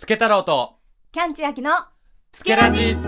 [0.00, 0.76] つけ太郎と。
[1.10, 1.72] キャンチュアキの
[2.30, 2.94] つけラジ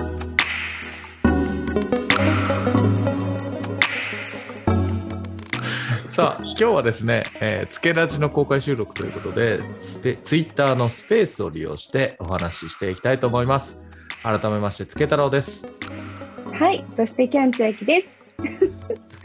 [6.10, 13.84] さあ今日はですね、えー、つけラジの公開収録ということでスペツイッターのスペースを利用してお話ししていきたいと思います。
[14.24, 15.68] 改めましてつけ太郎です。
[16.52, 18.12] はい、そしてキャンチュアキです。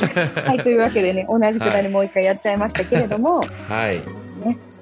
[0.48, 4.25] はい、というわけでね、同じくだりもう一回やっちゃいましたけれども、はい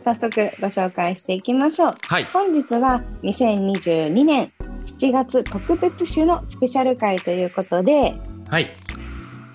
[0.03, 1.95] 早速ご紹介していきましょう。
[2.07, 2.23] はい。
[2.25, 4.51] 本日は2022年
[4.99, 8.13] 7月特別種のスペシャル回ということで、
[8.49, 8.71] はい。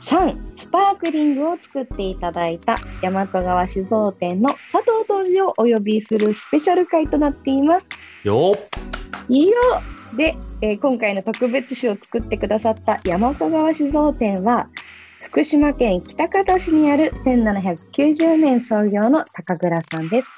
[0.01, 7.87] 3スパークリングを作っていただいた大和川酒造店の佐藤杜氏をお呼びするスペシャル回となっています。
[8.24, 8.54] よ
[9.29, 9.54] いいよ。
[10.16, 14.68] で、えー今回の特別酒を作ってくださった大和川酒造店は
[15.27, 20.28] 福島県喜多方市にある1790年創業の高倉さんです。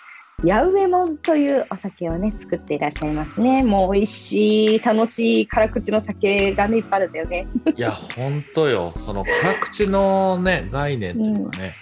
[0.43, 3.63] 八上門というお酒をね作っていらっしゃいますね。
[3.63, 7.47] もう美味しい楽しい辛口の酒がねいっぱいあるんだよね。
[7.77, 11.73] いや本当よその辛口のね概念というかね、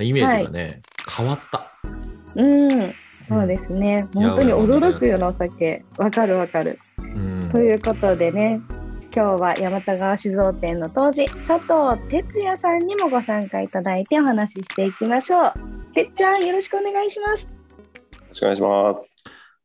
[0.00, 0.82] イメージがね、
[1.16, 1.70] 変わった
[2.36, 2.70] うん、
[3.28, 4.06] そうですね。
[4.14, 5.84] うん本当に驚くようなお酒。
[5.98, 6.78] わかるわかる。
[6.98, 8.60] うんということでね、
[9.16, 15.52] 今日は大和川酒造店の当時、佐藤哲也さんにもご参加いただいてお話ししていきましょう。
[15.94, 17.46] てっちゃん、よろしくお願いします。
[18.30, 19.16] ろしくお願いします。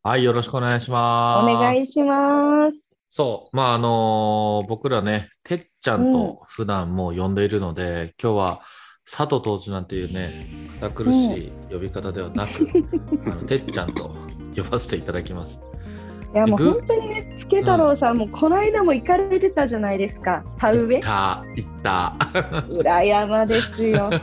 [0.03, 2.79] はいよろしくお願いしますお願いします。
[3.09, 8.61] そう、まああのー僕らね、てっちゃんと普段もう呼んでいるので、今日は
[9.03, 10.45] 佐藤当時なんていうね、
[10.79, 12.69] 堅苦しい呼び方ではなく、
[13.25, 14.15] あのてっちゃんと
[14.55, 15.59] 呼ばせていただきます。
[16.33, 20.43] いや、もうぶ本当にね、つけ太郎さんもこの間も行かれてたじゃないですか。
[20.57, 20.99] 田植え？
[20.99, 22.15] いった、いった。
[22.69, 24.09] 裏山ですよ。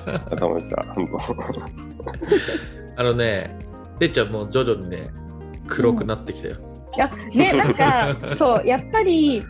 [2.96, 3.58] あのね、
[3.98, 5.08] てっちゃんもう徐々にね、
[5.66, 6.54] 黒くなってきたよ。
[6.96, 9.42] いや、ね、なんか、 そう、やっぱり、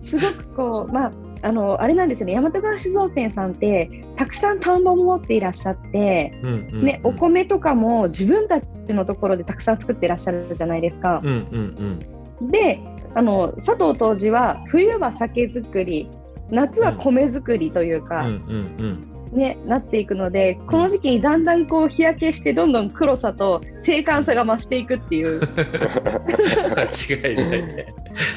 [0.00, 1.10] すごくこう、まあ、
[1.42, 11.20] あの、あれなんですよね、大和川酒造店さんって、たくさん田んぼも持っていらっしゃって、うんうんうんね、お米とかも自分たちのところでたくさん作ってらっしゃるじゃないですか。
[11.22, 11.98] うんうん
[12.40, 12.48] うん。
[12.48, 12.80] で、
[13.14, 16.08] あの佐藤当時は冬は酒造り、
[16.50, 19.17] 夏は米作りといううんか、うんうん。
[19.32, 27.94] ね、なっていくので、この時期にだんだんこう日焼けして、どんどん黒さと精悍さが増していくっていう、間違いないね。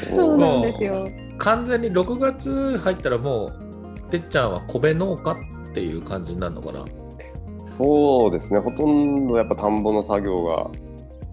[0.10, 1.08] 当そうなんですよ。
[1.38, 6.86] 完全に6月入ったらもう、てっちゃんは米農家っていう感じになるのかな。
[7.66, 8.60] そうですね。
[8.60, 10.70] ほとんどやっぱ田んぼの作業が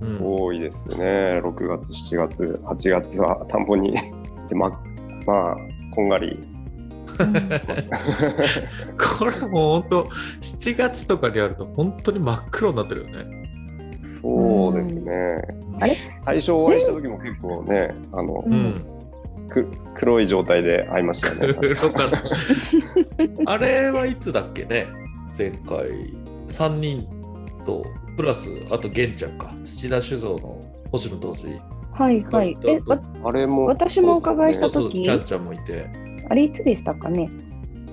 [0.00, 1.40] うん、多いですね。
[1.42, 3.94] 6月、7月、8月は田んぼに
[4.48, 4.70] で ま
[5.26, 5.56] まあ
[5.90, 6.38] こんがり。
[9.18, 10.02] これもう本当
[10.40, 13.44] 7月とかにやると本当に真っ黒になってるよね。
[14.20, 15.12] そうですね。
[15.80, 15.92] あれ？
[16.24, 18.74] 最初お会いした時も結構ね、あのううんん。
[19.48, 21.54] く黒い状態で会いましたよね。
[21.60, 23.52] 黒かった。
[23.52, 24.86] あれはいつだっけね？
[25.36, 26.12] 前回
[26.48, 27.06] 3人
[27.64, 27.84] と
[28.16, 30.58] プラスあと玄ちゃんか土田酒造の
[30.90, 31.46] 星野当時
[31.92, 32.54] はいはい。
[32.64, 35.88] え、わあれも私もお伺いしたそうそちゃんちゃんもいて
[36.28, 37.28] あれいつでしたかね。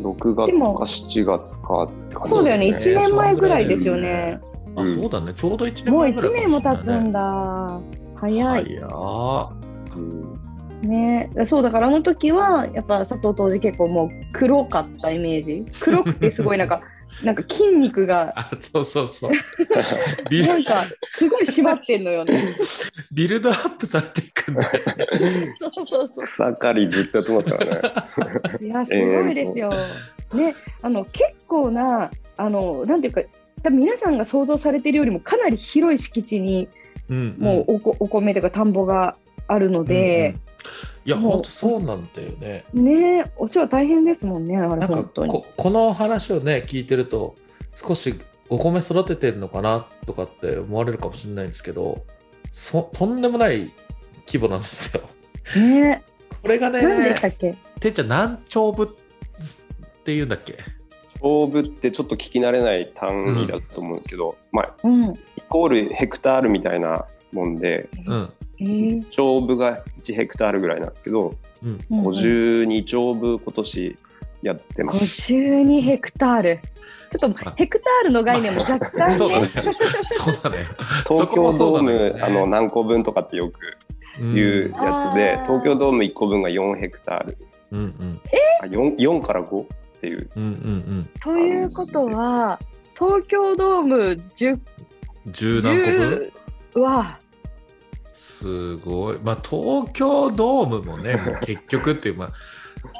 [0.01, 4.39] 6月か7月かって感じそうだよね、です1年前ぐらいですよね。
[4.75, 5.01] あうん。
[5.01, 5.33] そうだね。
[5.33, 7.03] ちょうど1年もう1前ぐらい年も経つかしれない。
[7.03, 7.81] ねんだ。
[8.15, 8.65] 早い。
[8.65, 9.49] 早っ
[9.95, 10.45] うん。
[10.81, 15.65] ね、そうだからあの時はやっぱ佐藤当時結構もう黒かったイメージ。
[15.79, 16.81] 黒くてすごいなんか
[17.23, 19.31] なんか筋肉があそうそうそう
[20.29, 22.55] ビルなんかすごい縛ってんのよね。
[23.13, 27.81] ビルドアップされていくんだよねそうそうそ草刈りずっとやってますからね。
[28.61, 28.65] う。
[28.65, 29.69] いやすごいですよ。
[29.69, 33.21] ねあの結構なあのなんていうか
[33.63, 36.67] 多分皆さんが想像されてるよりもかなり広い敷地に
[37.09, 39.13] うんもうおこお米とか田んぼが
[39.47, 40.33] あるので、
[41.05, 45.31] いや本当そうなんだよねねお世話大変ですもんねあれなんか本当に。
[45.31, 47.35] ここの話をね聞いてると
[47.73, 52.03] 少しお米育ててるのかなとかって思われるかもしれないんですけど
[52.51, 53.71] そとんでもない
[54.27, 55.03] 規模なんですよ。
[55.61, 56.03] ね
[56.41, 57.55] これが何でねしたっけ？
[57.79, 58.91] てっちゃん何丁分っ
[60.03, 60.57] ていうんだっけ？
[61.21, 63.09] 勝負ってちょっと聞き慣れない単
[63.43, 65.03] 位だと思うんですけど、まあうん。
[65.05, 65.13] イ
[65.49, 71.31] コールヘクタールみたいなもんでうんえー丁部が1ヘクタールぐらいなんですけど、
[71.63, 71.69] うん。
[71.69, 72.05] うんうん。
[72.07, 73.95] 52丁部今年
[74.41, 74.99] やってます。
[75.33, 76.59] 52ヘクタール。
[77.19, 79.17] ちょっとヘクタールの概念も若干ね。
[79.17, 79.49] そうだね。
[80.07, 80.65] そうだね。
[81.07, 83.59] 東京ドーム、ねあの何個分とかってよく
[84.19, 87.37] うん言うやつで、あー東京ドーム1個分が4ヘクタール。
[87.71, 87.87] うんうん。
[88.61, 89.67] あ 4, 4から5っ
[89.99, 90.29] ていう。
[90.35, 90.51] うんうんう
[90.95, 91.09] ん。
[91.21, 92.59] ということは、
[92.97, 93.97] 東京ドーム
[94.35, 94.59] 10、
[95.31, 96.31] 十何個分
[96.75, 97.17] ？10は、
[98.45, 99.19] すすごい。
[99.23, 102.29] まあ、東京ドームもね、 もう結局っていう、まあ、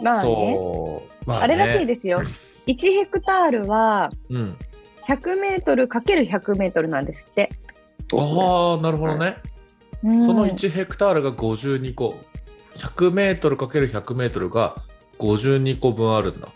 [0.04, 1.30] まあね、そう。
[1.30, 2.22] まあれらしいでですよ。
[2.66, 4.58] 1ヘクタールはうん。
[5.08, 7.50] 100メートルかける100メートルなんですって。
[8.06, 8.44] そうですね。
[8.44, 9.36] ああ、なるほどね。
[10.04, 12.18] うんその1ヘクタールが52個。
[12.76, 14.76] 100メートルかける100メートルが
[15.20, 16.48] 52個分あるんだ。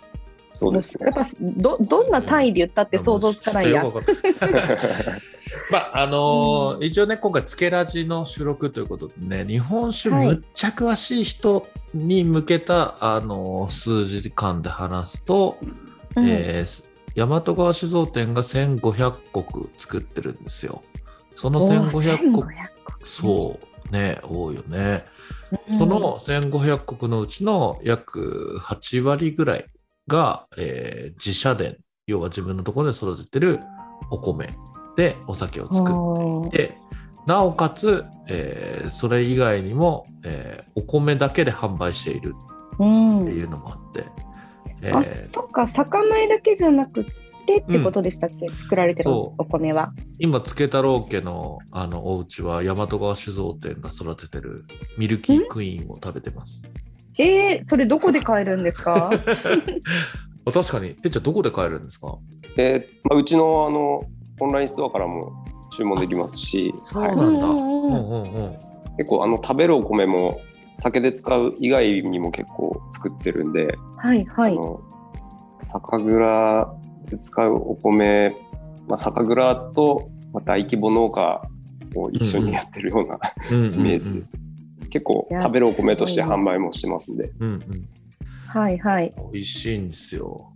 [0.60, 1.26] そうですねやっ。
[1.26, 3.84] ぱどどんな単位で言ったって想像つかないや。
[5.72, 15.58] まああのー一応ね今回つけラジの収録ということでね日本酒はいむっちゃ詳しい人に向けた、あのー数字間で話すと、
[16.16, 20.82] うんえー大和川酒造店が1500石作ってるんですよ。
[21.36, 22.44] そのおー1500石1500
[23.04, 23.60] そ
[23.90, 25.04] うね多いよね。
[25.68, 29.66] うんその1500石のうちの約8割ぐらい
[30.10, 31.64] が、えー自社田
[32.08, 33.60] 要は自分のところで育ててる
[34.12, 34.50] お米
[34.98, 36.48] でお酒を作おー。
[36.48, 36.78] って
[37.28, 42.36] なおかつ、えーそれ以外にも、えーお米だけで販売している
[42.80, 43.20] うん。
[43.20, 44.06] っていうのもあって、
[44.82, 47.06] えあーそっか、酒米だけじゃなく
[47.46, 49.92] てってことでしたっけ、作られてるお米は。
[50.20, 54.66] 今つけ太郎家のあのお家は大和川酒造店が育ててる
[54.98, 56.64] ミルキークイーンを食べてます。
[57.20, 59.12] えー、それどこで買えるんですか？
[60.46, 60.90] あ確かに。
[60.96, 62.18] てっちゃんどこで買えるんですか？
[62.56, 64.02] で、まあ、うちのあの
[64.40, 65.22] オンラインストアからも
[65.76, 67.46] 注文できますし、そうはいなんだ。
[67.48, 67.64] ううんうん。
[67.64, 68.56] うんんうんうん。
[68.98, 70.40] 結構あの食べるお米も
[70.78, 74.52] 酒で使う以外にも結構作ってるんで、はいはい。
[74.54, 74.80] あの
[75.60, 76.74] 酒蔵
[77.06, 78.34] で使うお米、
[78.88, 81.42] まあ、酒蔵とまた大規模農家
[81.96, 83.20] を一緒にやってるような
[83.52, 83.74] うんうん。
[83.74, 84.34] イメージです。
[84.90, 87.60] 結構食べるお米として販売もしてますんで、うんうん。
[88.48, 89.14] はいはい。
[89.32, 90.54] 美味しいんですよ。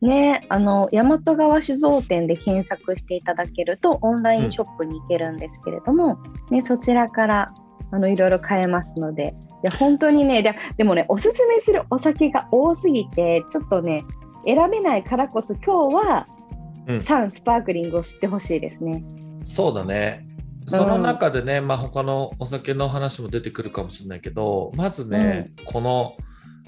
[0.00, 6.18] ね、あの大和川酒造店で検索していただけるとオンラインショップに行けるんですけれども、
[6.50, 7.46] ね、そちらから
[7.90, 14.04] あのいろいろ買えますのでいや本当にねででもねおすすめするお酒が多すぎてちょっとね
[14.44, 16.26] 選べないからこそ今日は、
[16.86, 19.02] うんサンスパークリングを知ってほしいですね。
[19.42, 20.26] そうだね。
[20.66, 26.16] その中でね、まあ他のお酒の話も出てくるかもしれないけど、まずね、この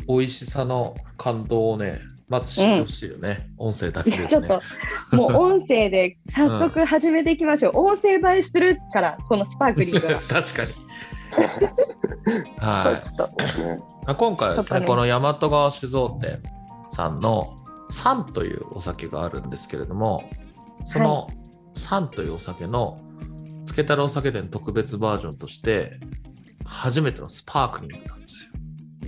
[0.08, 3.50] 美味しさの感動をね、まず知ってほしいよね。
[3.56, 4.26] 音声だけで、ね。
[4.26, 4.60] ちょっと
[5.16, 7.72] もう音声で早速始めていきましょう。
[7.78, 10.20] 音声映えするからこのスパークリングは。
[10.28, 10.72] 確かに。
[12.58, 13.02] は
[14.08, 14.14] い。
[14.14, 16.40] 今回はですね、ねこの大和川酒造店
[16.90, 17.54] さんの
[17.88, 20.24] サンというお酒があるんですけれども、
[20.84, 21.26] その
[21.74, 22.96] サンというお酒の
[23.76, 26.00] つけたらお酒店特別バージョンとして、
[26.64, 28.52] 初めてのスパークリングなんですよ。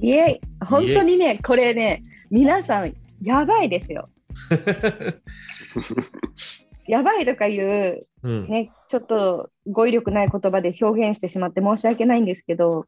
[0.02, 4.04] イエイ本当にね、これね、皆さん、やばいですよ。
[6.86, 12.84] やばいとかいう、うん、ね、ちょっと語彙力ない言葉で表現してしまって申し訳ないんですけど、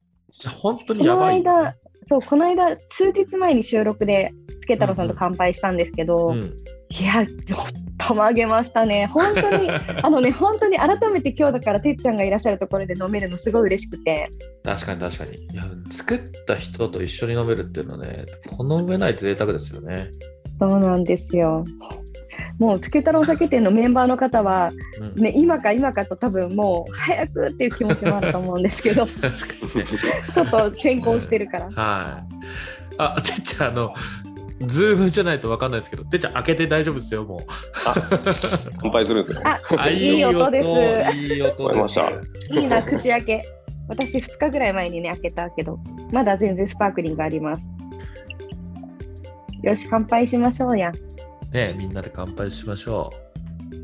[0.61, 6.55] 本当にこのやばいよね、間、そう、この間、数日前に収録で、つけ太郎さんと乾杯したんですけど、うん、
[6.91, 7.67] いや、ちょっ
[7.99, 9.07] と曲げましたね。
[9.07, 9.71] 本当に、
[10.03, 14.29] あのね、本当に改めて今日だから、てっちゃんがいらっしゃるところで飲めるのすごい嬉しくて、
[14.65, 15.65] 確かに確かにいや。
[15.91, 18.25] 作った人と一緒に飲めるっていうのはね、
[18.57, 20.11] この上ない贅沢ですよね。
[20.59, 21.65] そうなんですよ。
[22.59, 24.71] もう、つけ太郎酒店のメンバーの方は、
[25.17, 30.41] うん、ね、今か今かと多分もう早くっていう気持ちもあると思うんですけど ち。
[30.41, 32.35] ょっと先行してるからはい。
[32.99, 33.95] あ、てっちゃん、あの、
[34.61, 37.39] ズームじゃないと分かんないですけど、てっちゃん開けて大丈夫ですよ、もう。
[38.81, 39.43] 乾杯するんですね。
[39.45, 40.19] ああい。
[40.19, 40.67] い音です。
[41.17, 42.11] いい音聞こえました。
[42.11, 43.43] いいな口開け。
[43.89, 45.79] 私2日ぐらい前にね開けたけど
[46.13, 47.63] まだ全然スパークリングあります。
[49.63, 50.93] よし乾杯しましょうや
[51.53, 53.11] ねみんなで乾杯しましょ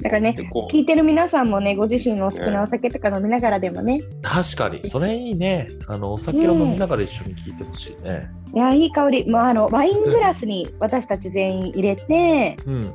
[0.02, 0.36] だからね
[0.72, 4.22] 聞いてる皆さんもねご自身のお好きなお酒とか飲みながらでもねう。
[4.22, 5.68] 確かに、それいいね。
[5.86, 8.28] あの、お酒を飲みながら一緒に聞いてほしいね。
[8.54, 12.94] いやいい香り、まあ、あのワイングラスに私たち全員入れて、うん。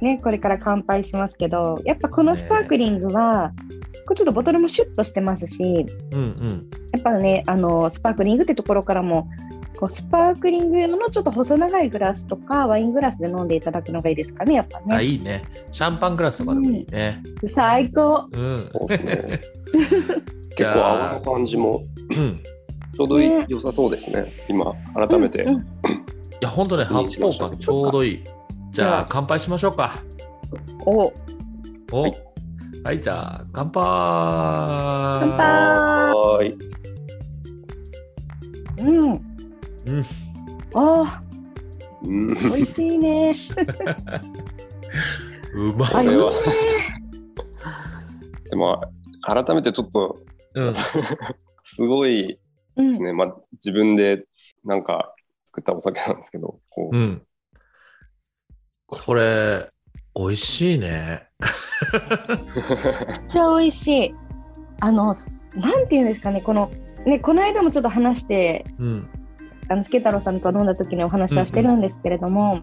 [0.00, 3.52] ね、これから乾杯しますけどやっぱこのスパークリングは
[4.06, 6.70] これちょっとボトルもシュッとしてますしうんうん。
[6.92, 9.26] やっぱねあのスパークリングってところからも
[9.78, 15.42] こうスパークリング用のちょっと細長いグラスとかワイングラスで飲んでいただくのがいいですかねやっぱあ、ねいいね。
[15.72, 17.22] シャンパングラスとかでもいいね。
[17.54, 18.70] 最高うん。
[18.72, 19.40] そうですね。
[20.56, 21.84] じ結構泡の感じも
[22.16, 22.36] うん。
[22.36, 24.26] ちょうどいいね良さそうですね。
[24.48, 25.44] 今改めて。
[25.44, 25.66] うんうん
[26.38, 28.24] いや、本当ね、発泡感ちょうどいい。
[28.70, 30.02] じゃあ、乾杯しましょうか。
[30.84, 31.10] お
[31.92, 32.12] おはい
[32.84, 33.82] はい、じゃあ、乾杯
[35.20, 36.58] 乾杯。
[38.78, 39.25] うん
[39.86, 40.04] うん。
[40.74, 41.22] あ
[42.02, 42.26] うん。
[42.28, 43.32] ー美味しいね
[45.54, 45.90] うまい。
[45.94, 46.32] あいいねこれは
[48.50, 48.80] でも
[49.22, 50.18] 改めてちょっと
[50.54, 50.74] うん。
[51.64, 52.38] すごい
[52.76, 52.90] うん。
[52.90, 53.12] ですね。
[53.12, 54.24] まあ、自分で
[54.64, 55.14] なんか
[55.46, 57.22] 作ったお酒なんですけど、こううん。
[58.86, 59.68] これ、
[60.14, 61.26] 美味しいね。
[61.92, 61.98] め
[62.38, 62.42] っ
[63.26, 64.14] ちゃ美味しい。
[64.80, 65.14] あの、
[65.56, 66.70] なんていうんですかね、この、
[67.04, 69.08] ね、この間もちょっと話して、うん。
[69.68, 72.62] あの、助太郎さんと飲んだ時にお話はしてるんですけれども、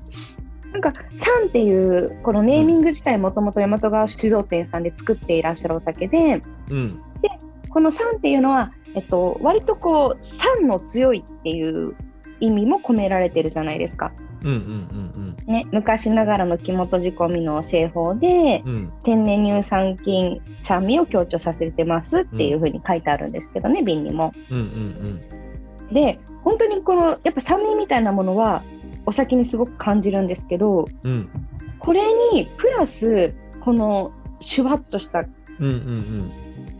[0.71, 6.41] なんか、サンっていう、このネーミング自体もともと大和川酒造店さんで作っていらっしゃるお酒で、
[6.71, 7.01] うん。
[7.73, 11.95] この酸っていうのは、えっと、割とこう酸の強いっていう
[12.39, 14.11] 意味も込められてるじゃないですか。
[14.43, 14.59] うんうんう
[15.19, 18.73] んね、昔ながらの木本仕込みの製法でうん。
[18.73, 18.93] うん。
[19.03, 24.31] 天然乳酸菌酸味を強調させてますっていうふうに書いてあるんですけどね、瓶にも。
[24.51, 25.43] うんうん
[25.91, 28.63] で本当にこのやっぱ酸味みたいなものは
[29.05, 31.11] お酒にすごく感じるんですけどうん。
[31.11, 31.29] うん。
[31.79, 32.01] これ
[32.33, 35.25] にプラスこのシュワッとした
[35.59, 36.31] うんうん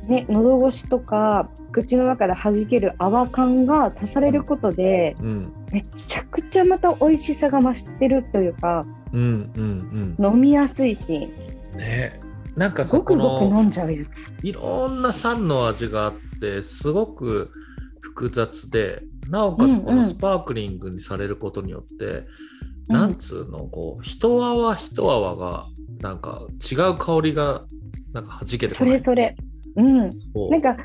[0.08, 5.28] ね、喉越しとか口の中で弾ける泡感が足されることでうん。
[5.28, 5.54] うん。
[5.72, 8.82] めちゃくちゃまた美味しさが増してるというか
[9.12, 11.30] うんうん飲みやすいし
[11.74, 11.80] うん。
[11.80, 12.20] ね
[12.56, 14.48] なんかさ、ごくこのごく飲んじゃうやつ。
[14.48, 17.50] いろんな酸の味があって、すごく
[18.04, 18.98] 複雑で、
[19.30, 22.26] なおかつこうんうんのスパークリングにされることによって、うん
[22.90, 25.68] なんつうの、こう、一泡一泡が、
[26.02, 27.64] なんか違う香りが、
[28.12, 28.84] なんか弾けてそ。
[28.84, 29.36] れそれ。
[29.78, 29.98] うん。
[29.98, 30.76] なんか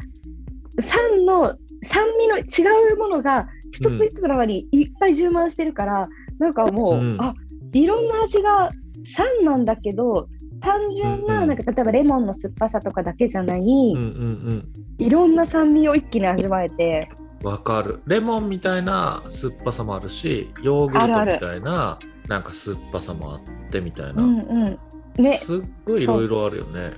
[0.81, 6.09] 酸の酸味の違うものが一つ一つの中にいっぱい充満してるから、
[6.39, 7.35] なんかもう、うんあ
[7.73, 8.69] いろんな味が
[9.05, 10.29] 酸なんだけど
[10.61, 17.09] 単純な,、なんか例えばレモンの酸っぱさとかだけじゃない、うんうんいろんな酸味を一気に味わえて
[17.45, 17.51] うん。
[17.51, 18.03] わかる。
[18.07, 24.25] レモンみたいな酸っぱさもあるし、ヨーグルトみたいな、なんか酸っぱさもあってみたいな。
[24.25, 24.79] うんうん
[25.23, 26.93] ねすっごいいろいろあるよね。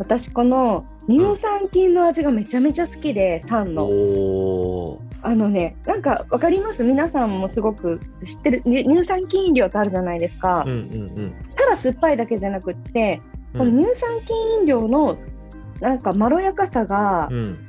[0.00, 5.10] 私この乳酸菌の味がめちゃめちゃ好きで酸のおー。
[5.22, 6.82] あのねなんかわかります？
[6.82, 11.34] 皆さんもすごく知ってる乳乳酸菌飲料ってあるじゃないですか、うんうんうん。
[11.54, 13.20] ただ酸っぱいだけじゃなくって
[13.56, 15.18] こうんの乳酸菌飲料の
[15.80, 17.68] なんかまろやかさがうん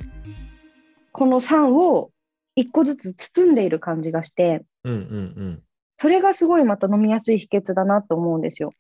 [1.12, 2.12] この酸を
[2.56, 5.02] 一個ずつ包んでいる感じがしてうんうんう
[5.48, 5.64] ん。
[5.98, 8.72] それがすごいまた飲みやすい秘訣だなと思うんですよ。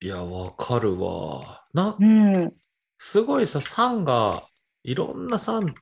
[0.00, 1.40] いや、わかるわ。
[1.74, 2.52] なう、ん、
[2.98, 4.42] すごいさ、酸が、
[4.82, 5.74] いろんな酸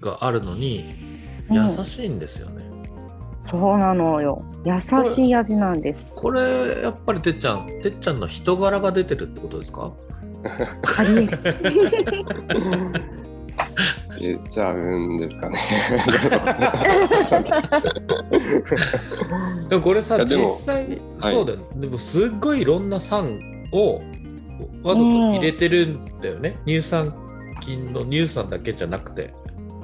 [0.00, 0.84] があるのに、
[1.48, 2.66] うん優しいんですよね。
[3.40, 4.76] そうなのよ優
[5.14, 6.04] しい味なんです。
[6.16, 9.92] これ、やっぱりてっちゃん、てっちゃんの人柄が出てるってことですか？
[10.98, 11.28] ありえる
[14.18, 15.58] 言っちゃうんですかね。
[19.68, 21.64] でもこれさ、実際、はいそうだよね。
[21.76, 23.38] でも、すっごいいろんな酸
[23.72, 24.02] を
[24.82, 26.56] わざと入れてるんだよね。
[26.66, 27.14] 乳酸
[27.60, 29.32] 菌の乳酸だけじゃなくて。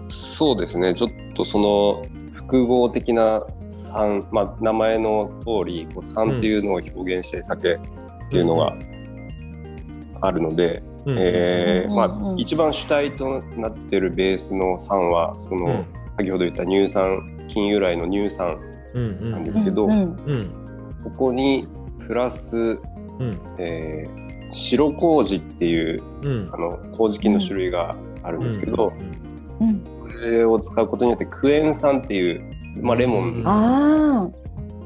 [0.08, 0.94] そうですね。
[0.94, 2.02] ちょっとその
[2.34, 7.78] 複合的な酸、まあ、名前の通りこう酸っていうのを表現してる酒っ
[8.30, 8.76] ていうのが
[10.22, 11.16] あるので、うん。
[11.18, 15.82] えまあ、一番主体となってるベースの酸はその、うん。
[16.18, 18.60] 先ほど言った乳酸菌由来の乳酸
[18.94, 19.30] うんうん。
[19.32, 19.98] なんですけど、うんうん。
[20.26, 20.54] うん。
[21.04, 21.66] ここに
[22.06, 22.78] プラス、うん。
[23.58, 24.21] えー
[24.52, 26.46] 白麹っていううん。
[26.52, 28.88] あの麹菌の種類があるんですけど、
[29.60, 32.44] うんうんこれを使うことによってクエン酸っていう、
[32.80, 34.32] まあ、レモン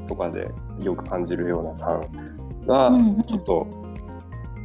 [0.07, 0.47] とかで
[0.81, 1.99] よく感じるような酸
[2.65, 2.91] が
[3.27, 3.67] ちょっと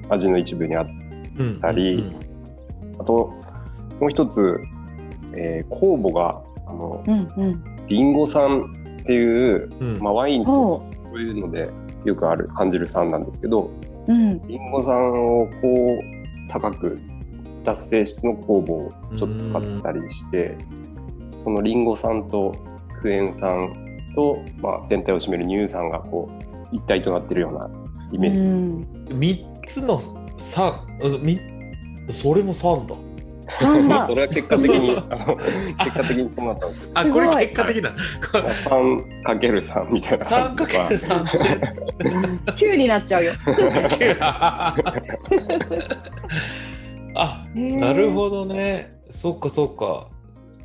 [0.09, 0.93] 味の一部にあって
[1.39, 2.15] うんたり
[2.99, 3.31] あと
[4.01, 4.61] もう一つ、
[5.37, 7.65] えー酵母があのうんうん。
[7.89, 9.99] リンゴ酸っていう、うん。
[9.99, 11.21] まあ、ワインとほこう。
[11.21, 11.71] いうので
[12.05, 13.71] よくある感じる酸なんですけど
[14.09, 14.13] う。
[14.13, 14.43] うん。
[14.47, 16.97] リンゴ酸をこう高く
[17.65, 20.57] 脱性質の酵母をちょっと使ったりして
[21.25, 22.53] そのリンゴ酸と
[23.01, 23.73] クエン酸
[24.15, 27.71] と、まあ、全体を占める乳酸がこう一体となってるような
[28.13, 28.57] イメージです。
[28.57, 28.83] うん
[29.13, 30.01] 三つの
[30.37, 31.41] 酸、うんみ
[32.11, 32.97] それも酸だ。
[33.49, 34.15] 酸だ そ。
[34.15, 37.91] れは結果的にあの結果的にそうなったんですけあ、これ結果的な。
[37.91, 37.97] ど
[38.39, 41.39] 3かける3みたいな感三じとかかける三って。
[42.53, 43.33] 9になっちゃうよ。
[47.15, 48.89] あ、ななるほどね。
[49.11, 50.09] そっかそっか。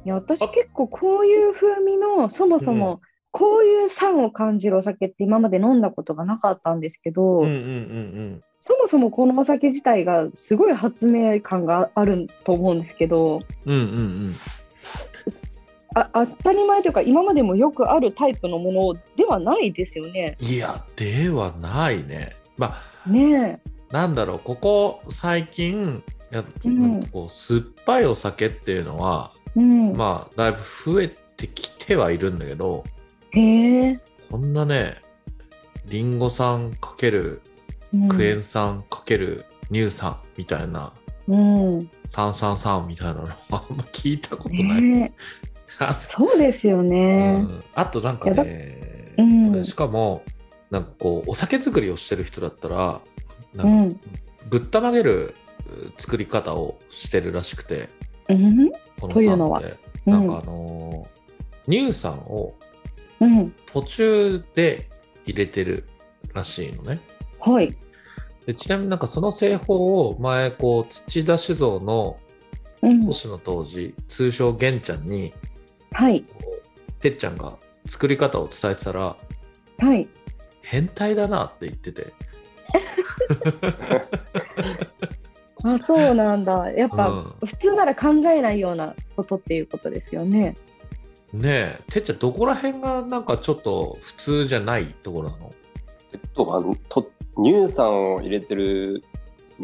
[0.06, 13.74] いや私結構こういう風味のそもそもこういう酸を感じるお酒って今まで飲んだことがなかったんですけど、うんうんうんそもそもこのお酒自体がすごい発明感があると思うんですけどうん。
[13.74, 14.36] うんうん
[15.96, 20.38] あ当たり前というか今までもよくあるタイプのものではないですよね。
[20.40, 20.48] うん。
[20.48, 22.36] いや、ではないね。
[22.58, 23.60] まあ、ね
[23.90, 29.94] なんだろう、ここ最近、やうんこう酸っぱいお酒っていうのは、うん。
[29.94, 30.58] まあだいぶ
[30.94, 32.84] 増えてきてはいるんだけど
[33.32, 33.98] へえ。
[34.30, 35.00] こんなね
[35.86, 37.57] リンゴ酸かけるうん
[38.10, 40.94] クエン酸かける乳酸みたいな
[41.28, 41.90] うん。
[42.12, 43.60] 炭酸酸みたいなの あんま
[43.92, 44.82] 聞いたことない。
[44.82, 45.14] ね
[45.80, 47.34] あそうですようね。
[47.34, 50.24] んあとなんかね、うんしかも
[50.72, 53.02] なんかこうお酒作りをしてる人だったら
[53.54, 54.00] なうんん。
[54.50, 55.34] ぶったまげる
[55.68, 57.90] う作り方をしてるらしくて
[58.30, 58.72] うん。
[59.00, 61.28] このというのは酸ってなんかあのー
[61.70, 62.54] 乳酸を
[63.20, 63.52] うん。
[63.66, 64.90] 途中で
[65.26, 65.86] 入れてる
[66.34, 66.98] らしいのね。
[67.40, 67.68] はい。
[68.46, 72.18] でちなみになんかその製法を前こう土田酒造の
[72.84, 73.04] うん。
[73.06, 75.34] 星の当時通称玄ちゃんに
[75.92, 76.26] はい。
[77.00, 79.16] てっちゃんが作り方を伝えてたら
[79.80, 80.08] はい。
[80.62, 82.14] 変態だなって言ってて、
[85.64, 86.72] あ、そうなんだ。
[86.74, 90.58] やっぱ、うん普通なら考えないようなことっていうことですよね。
[91.32, 95.50] ねえてっちゃんどこら辺がなんかちょっと普通じゃないところなの？
[96.12, 97.10] えっと、あのと
[97.44, 99.04] 乳酸を入れてる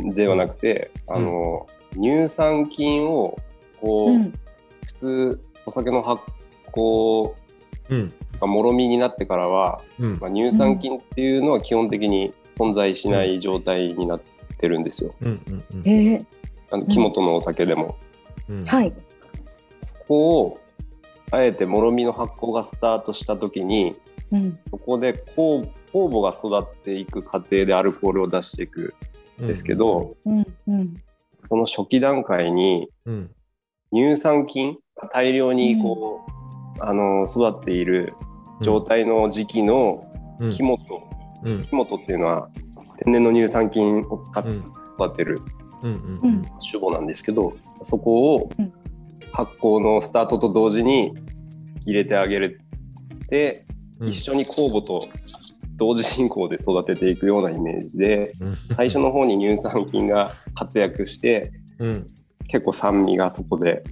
[0.01, 3.37] んではなくて、あの乳酸菌を
[3.81, 4.33] こう、うん。
[4.87, 6.21] 普通お酒の発
[6.71, 7.33] 酵
[7.89, 14.21] うんがもろみになってからは、うんまあ、乳酸菌っていうのは基本的に存在しない状態になっ
[14.57, 15.13] てるんですよ。
[15.21, 15.39] うん。
[16.71, 17.97] あの木本のお酒でも。
[18.49, 18.93] うんうんはい。
[19.79, 20.51] そこを
[21.31, 23.93] あえてもろみの発酵がスタートした時に
[24.31, 24.59] うん。
[24.69, 28.93] そこで酵酵母が育っていく過程でアルコールを出していく。
[29.41, 29.47] ん。
[29.47, 30.45] ですけど、うん。
[30.67, 30.93] うん。
[31.49, 33.31] その初期段階にうん。
[33.93, 36.25] 乳酸菌が大量にこ
[36.79, 38.13] う、あの育っている
[38.61, 40.07] 状態の時期の
[40.39, 40.51] うん。
[40.51, 40.77] 木本、
[41.43, 41.57] うん。
[41.59, 42.49] 木本っていうのは
[43.03, 44.63] 天然の乳酸菌を使ってうん。
[44.99, 45.41] 育てる
[45.81, 48.73] うんうん種母なんですけどそこをうん。
[49.31, 51.11] 発酵のスタートと同時に
[51.85, 52.61] 入れてあげる
[53.29, 53.65] で、
[53.99, 54.09] うん。
[54.09, 55.07] 一緒に酵母と
[55.75, 62.07] 同時進行で育てていくようなイメージでうん最初の方に乳酸菌が活躍してうん
[62.47, 63.83] 結構酸味がそこで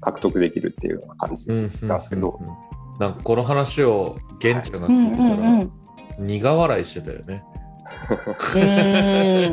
[0.00, 1.54] 獲得できるっていうような感じな
[1.96, 4.88] んですけどうんなんかこの話を玄ちゃんが。
[4.88, 5.72] 聞いてたらうん。
[6.18, 7.42] 苦笑いしてたよね。
[8.10, 8.58] う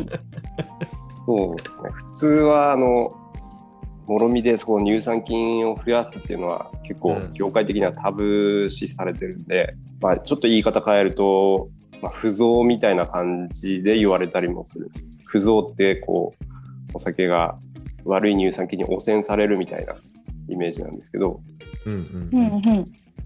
[0.01, 0.09] ん。
[1.25, 3.09] そうですね普通はあの
[4.07, 11.69] もろみでそこ乳酸菌を増やすっていうのは結構うん業界的にはタブ視されてるんで、まあ、ちょっと言い方変えると、
[12.01, 15.07] まあ、不造みたいな感じで言われたりもするんですよ。
[15.25, 16.45] 不造ってこう
[16.93, 17.57] お酒が
[18.05, 19.95] 悪い乳酸菌に汚染されるみたいな
[20.49, 21.41] イメージなんですけど
[21.85, 22.45] うんうんうん。
[22.45, 22.85] うん。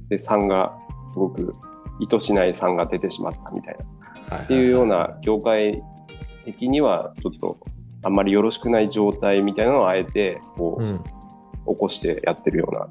[0.10, 0.74] で酸が
[1.08, 1.52] すごく
[2.00, 3.76] 意図しない酸が出てしまったみたい
[4.30, 5.82] なっっていうような業界
[6.44, 7.58] 的にはちょっと
[8.04, 11.04] あんまりよろしくない状態みたいなのをあえてこう、うん
[11.68, 12.88] 起こしてやってるような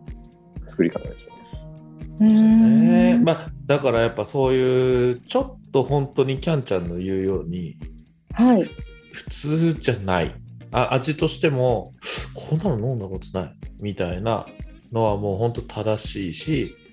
[0.67, 1.35] 作り方ですね。
[2.21, 2.97] うん。
[2.97, 7.77] ねまあ、だからやっぱそういうちょっと本当にキャンちゃんの言うように
[8.33, 8.63] はい。
[9.13, 10.35] 普通じゃない
[10.73, 11.91] あ味としても
[12.49, 14.47] こんなの飲んだことないみたいな
[14.93, 16.90] のはもう本当正しいしうん。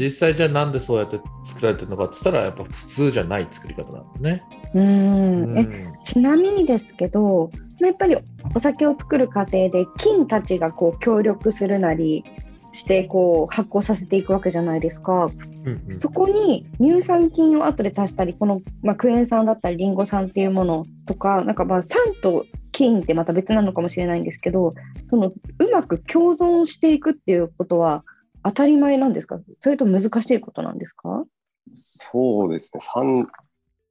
[0.00, 4.40] 実際じゃあなんでそうやって作られてるのかっつったらやっぱ普通じゃない作り方なんだね。
[4.74, 5.58] うん。
[5.58, 8.16] え、うんちなみにですけど、やっぱり
[8.54, 12.24] お酒を作る過程で菌たちがこう協力するなり
[12.72, 15.26] してこう発酵させていくわけじゃないですか。
[15.64, 24.70] うんうんそこに乳酸菌を後で足したり、この、まあ、クエン酸だったりリンゴ酸っていうものとか、なんかまあ酸と菌ってまた別なのかもしれないんですけど、
[25.10, 25.34] そのう
[25.70, 28.04] まく共存していくっていうことは
[28.42, 29.38] 当たり前なんですか？
[29.60, 31.24] それと難しいことなんですか？
[31.70, 32.80] そうですね。
[32.80, 33.26] 酸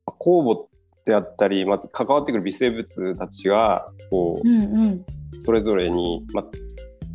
[0.05, 0.67] 酵母
[1.05, 4.88] であったりまず関わってくる微生物たちがこうんうん。
[4.88, 5.05] う
[5.39, 6.45] それぞれに、まあ、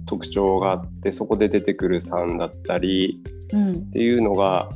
[0.07, 3.21] 特徴があってそこで出てくる酸だったり
[3.53, 3.73] うん。
[3.73, 4.69] っていうのが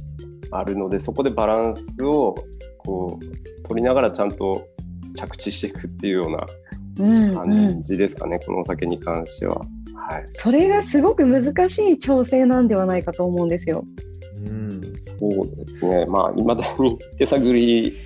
[0.50, 2.34] あるのでそこでバランスを
[2.78, 4.66] こう取りながらちゃんと
[5.14, 6.38] 着地していくっていうような
[7.00, 7.34] うんうん。
[7.34, 9.60] 感じですかね、このお酒に関しては。
[10.10, 13.84] はい、それがすごく難しい調整なんではないかと思うんですよ。
[14.46, 16.06] うんそうですね。
[16.06, 17.96] まあいまだに手探り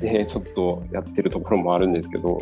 [0.00, 2.40] でちょっとやってるところもあるんですけど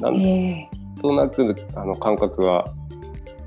[0.00, 2.64] なんええとなくあの感覚は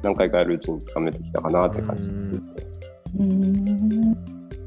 [0.01, 2.39] 何回かやるうちにつかめてきたかなって感じですね。
[3.19, 4.17] うーん。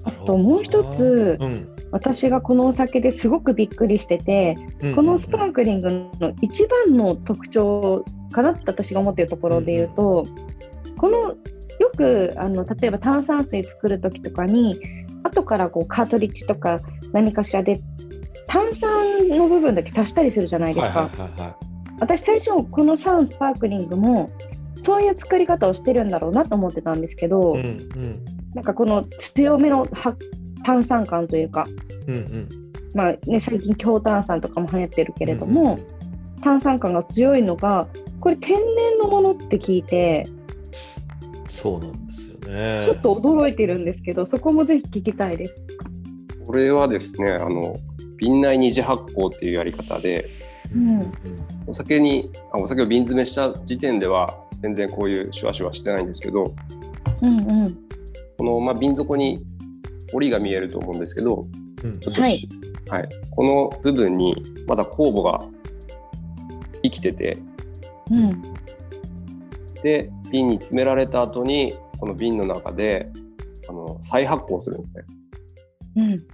[0.04, 1.68] あともう一つうん。
[1.92, 4.94] 私がこのお酒ですごくびっくりしてて、うん。
[4.94, 5.88] このスパークリング
[6.20, 8.04] の一番の特徴
[8.36, 10.24] かなって私が思っているところで言うと、
[10.98, 11.36] このよ
[11.96, 14.78] くあの例えば炭酸水作る時とかに
[15.22, 16.78] 後からこうカートリッジとか
[17.12, 17.80] 何かしらで
[18.46, 21.00] 炭酸の部分だけ足したりするじゃないですか。
[21.00, 21.56] はいはいはいは
[21.98, 24.26] 私最初このサンスパークリングも
[24.82, 28.24] そういう作り方をしてるんだろうなと思ってたんですけど、うんうん。
[28.54, 30.14] なんかこの強めのは
[30.62, 31.66] 炭酸感というか、
[32.06, 32.48] うんうん。
[32.94, 35.78] まあね、最近強炭酸とかも流行ってるけれども、
[36.42, 37.88] 炭酸感が強いのが
[38.26, 40.26] これ天然のものって聞いて
[41.48, 42.82] そうなんですよね。
[42.84, 45.64] ちょっと驚いてるんですけど、そこもぜひ聞きたいです。
[46.44, 47.78] これはですね、あの、
[48.16, 50.28] 瓶内二次発酵っていうやり方で、
[50.74, 51.08] うん。
[51.68, 56.52] お酒に、あお酒を瓶詰めした時点では、全然こういうシュワシュワしてないんですけど、
[57.22, 57.78] うんうん。
[58.38, 59.38] この、まあ、瓶底に
[60.12, 61.46] 折りが見えると思うんですけど、
[61.84, 62.00] うん。
[62.00, 62.48] ちょっとし
[62.88, 63.02] はい。
[63.02, 64.34] はい、この部分に
[64.66, 65.38] まだ酵母が
[66.82, 67.38] 生きてて、
[68.10, 68.42] うん。
[69.82, 73.08] で、瓶に詰められた後に、この瓶の中で、
[73.68, 75.04] あの、再発酵するんですね。
[75.96, 76.26] うん。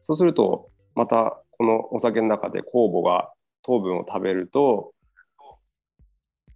[0.00, 3.32] そうすると、またこのお酒の中で酵母が
[3.62, 4.92] 糖分を食べると、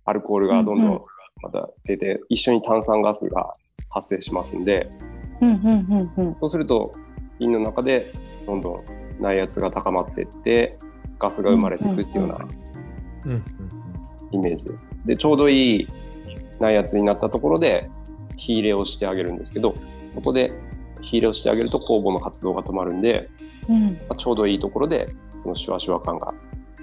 [0.04, 0.94] アルコールがどんどうんうん。
[0.96, 1.00] ん
[1.42, 3.52] また出て、一緒に炭酸ガスが
[3.90, 4.88] 発生しますんで、
[5.40, 6.36] うんうんうんうん。
[6.40, 6.90] そうすると
[7.38, 8.12] 瓶の中で
[8.46, 8.76] どんどん
[9.20, 10.72] 内圧が高まっていって、
[11.18, 12.48] ガスが生まれていくっていうような
[13.26, 13.83] うんうん
[14.34, 14.88] イメージです。
[15.06, 15.88] で、ちょうどいい
[16.60, 17.90] 内圧になったところで
[18.36, 19.74] 火入れをしてあげるんですけど、
[20.14, 20.52] そこで
[21.00, 23.30] 火入れをしてあげると酵母の活動が止まるんで、
[23.68, 25.06] うんまあちょうどいいところで
[25.42, 26.34] このシュワシュワ感が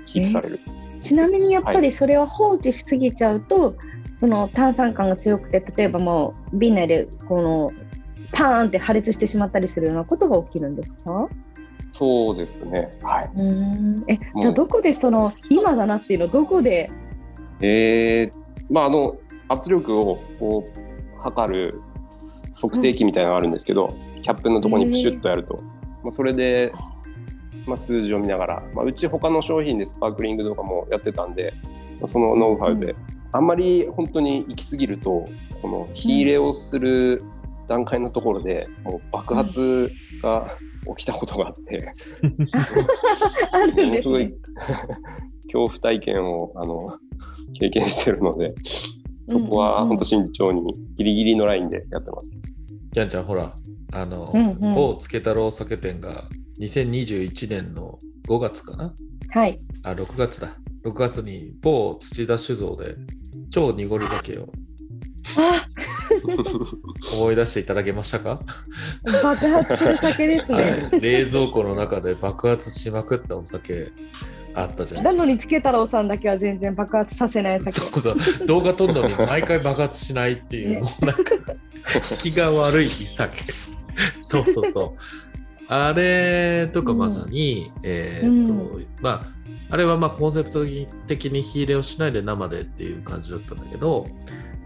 [0.05, 0.59] キープされる。
[1.01, 3.75] ちなみにやっぱりそれを放置しすぎちゃうと、
[4.19, 7.69] その炭酸感が強くて例えばもう瓶内でこの
[8.33, 11.27] パーンって破裂してしまったりするようなことが起きるんですか？
[11.91, 12.89] そうですね。
[13.03, 13.31] はい。
[13.35, 16.89] うーんえじゃあどこでその今だなっていうのどこで
[17.67, 19.15] えー、まああの
[19.49, 21.81] 圧力をこう測る
[22.53, 25.57] 測定器みたいなのがあるんですけど、キャップのところにプシュッとやると、
[26.03, 26.71] まあ、それで、
[27.65, 31.53] まあ、数字を見ながら、まあ、うち他の商品でスパークリングとかもやってたんで、
[31.99, 32.95] まあそのノウハウで、
[33.33, 35.25] あんまり本当に行き過ぎると
[35.61, 37.21] この火入れをする
[37.67, 40.57] 段階のところでもう爆発が
[40.97, 41.93] 起きたことがあって、
[43.85, 44.33] ものすごい。
[45.51, 46.85] 恐怖体験をあの
[47.69, 48.53] 経験してるので、
[49.27, 52.31] そこは本当慎重にギリギリのラインでやってます。
[52.91, 53.53] じゃんちゃんほら、
[53.93, 56.27] あの、うんうん某つけ太郎酒店が
[56.59, 57.97] 2021年の
[58.27, 58.93] 5月かな？
[59.29, 59.59] はい。
[59.83, 60.55] あ、6月だ。
[60.85, 62.95] 6月に某土田酒造で
[63.51, 64.49] 超濁り酒を
[65.37, 65.65] あ
[67.19, 68.41] 思い出していただけましたか？
[69.23, 70.89] 爆発する酒ですね。
[70.99, 73.91] 冷蔵庫の中で爆発しまくったお酒
[74.53, 77.71] あったじゃなのにつけ太郎さんだけは全然爆発させない酒。
[77.71, 78.47] そうそう。
[78.47, 80.79] 動画撮るのに毎回爆発しないっていう、ね。
[80.81, 81.35] もうなんか
[82.11, 83.37] 引きが悪い酒
[84.19, 84.97] そうそうそう。
[85.67, 89.21] あれとかまさに、えーっと、うまあ
[89.69, 90.65] あれはまあコンセプト
[91.07, 94.03] 的に火入れをしないで生でっていう感じだったんだけど、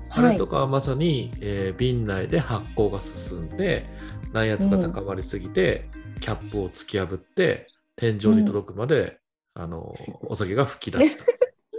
[0.10, 3.88] あれとかはまさに、えー瓶内で発酵が進んで
[4.34, 5.88] 内圧が高まりすぎて、
[6.19, 9.19] キャップを突き破って天井に届くまで、
[9.56, 9.94] あの
[10.28, 11.24] お酒が吹き出した。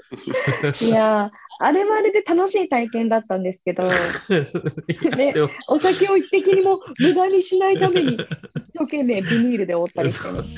[0.87, 3.89] いやー、あれはあれで楽しい体験だったんですけど、
[5.17, 5.35] ね
[5.69, 8.21] お酒を一滴にも無駄にしないために、一
[8.73, 10.49] 生懸命ビニールで折ったりそうね。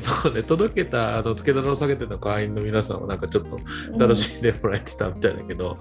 [0.00, 3.58] そうね、届けたあのつけだの酒店の会員の皆さんはなんかちょっと
[3.98, 5.74] 楽しんでもらえてたみたいだけど、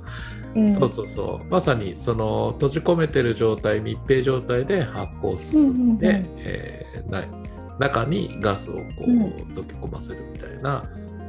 [0.56, 0.74] うん。
[0.74, 1.46] そうそうそう。
[1.50, 6.34] まさにその閉じ込めてる状態密閉状態で発酵進んで、うんうんうん。
[6.40, 10.84] えーな中にガスをこう、うん溶け込ませるみたいな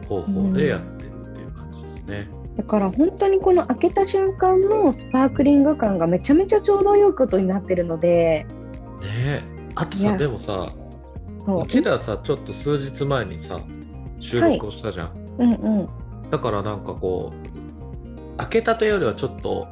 [0.08, 2.28] 方法でやってるっていう感じですね。
[2.56, 8.46] だから本当にこの開けた瞬間のスパークリング感がめちゃめちゃちょうど良いことになってるので、ね
[9.04, 9.42] え
[9.74, 10.66] あとさでもさ
[11.44, 13.58] そううちらさちょっと数日前にさ
[14.20, 15.12] 収録をしたじゃん。
[15.38, 15.88] うんうん。
[16.30, 19.66] だからなんかこう開けたてよりはちょっと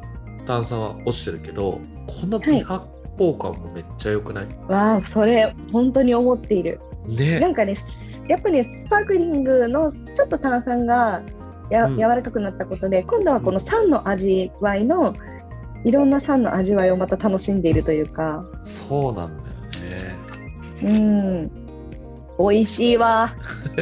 [0.45, 1.73] 炭酸は落ちてるけど
[2.07, 6.81] この微発酵感もめっちゃ良くない、わあ、それ本当に思っている。
[7.07, 7.75] なねんかね、
[8.29, 11.23] やっぱり、ね、スパークリングのちょっと炭酸が
[11.73, 11.97] や、うん。
[11.97, 15.13] 柔らかくなったことで、今度はこの酸の味わいの、
[15.85, 19.51] いろんな酸の味わいをまた楽しんでいるというか、そうなんだよ
[19.91, 20.17] ね。
[20.83, 21.62] うん、
[22.39, 23.35] 美味しいわ。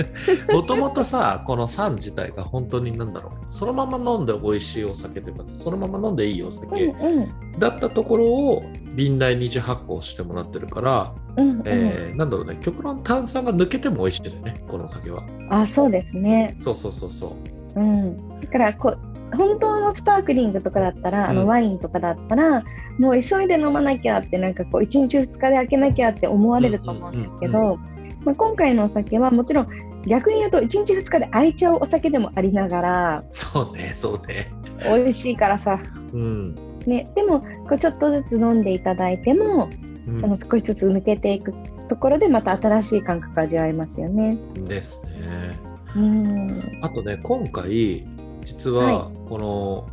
[0.53, 8.63] もともとさこの酸自体が本当になんだろうそのまま飲んで美味しいお酒というかそのまま飲んでいいおうん酒うんだったところを
[8.95, 15.23] 瓶内二次発酵してもらってるから、うんうんえーなんだろうね極論炭酸が抜けても美味しいよねこのお酒は。
[15.49, 16.53] あ、そうですね。
[16.57, 17.37] そうそうそうそ
[17.77, 17.81] う。
[17.81, 22.65] うん、だからこう本当のスパークリングとかだったら、あうんのワインとかだったら
[22.99, 27.79] もう急いで飲まなきゃってなんかこう1日2日で開けなきゃって思われると思うんですけうんうんど、
[28.25, 29.69] まあ、今回のお酒はもちろん
[30.07, 34.53] 逆に言うと1日2日で空いちゃうお酒でもありながらそうね、そうね。
[34.83, 35.79] 美味しいからさ、
[36.13, 36.55] うん。
[36.87, 39.69] ね、でもこうちょっとずつ飲んでいただいても
[40.09, 41.53] うんその少しずつ抜けていく
[41.89, 44.37] ところでまた新しい感覚味わえますよね。
[44.65, 45.51] ですね。
[45.97, 48.07] うんあとね、今回、
[48.45, 49.87] 実はこの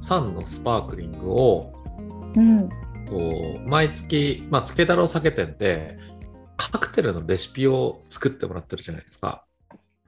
[0.00, 1.72] 3のスパークリングを
[2.36, 2.68] うん
[3.08, 5.96] こう毎月、まあ、つけ太郎酒店で
[6.58, 9.44] カクテルのレシピを作ってもらってるじゃないですか。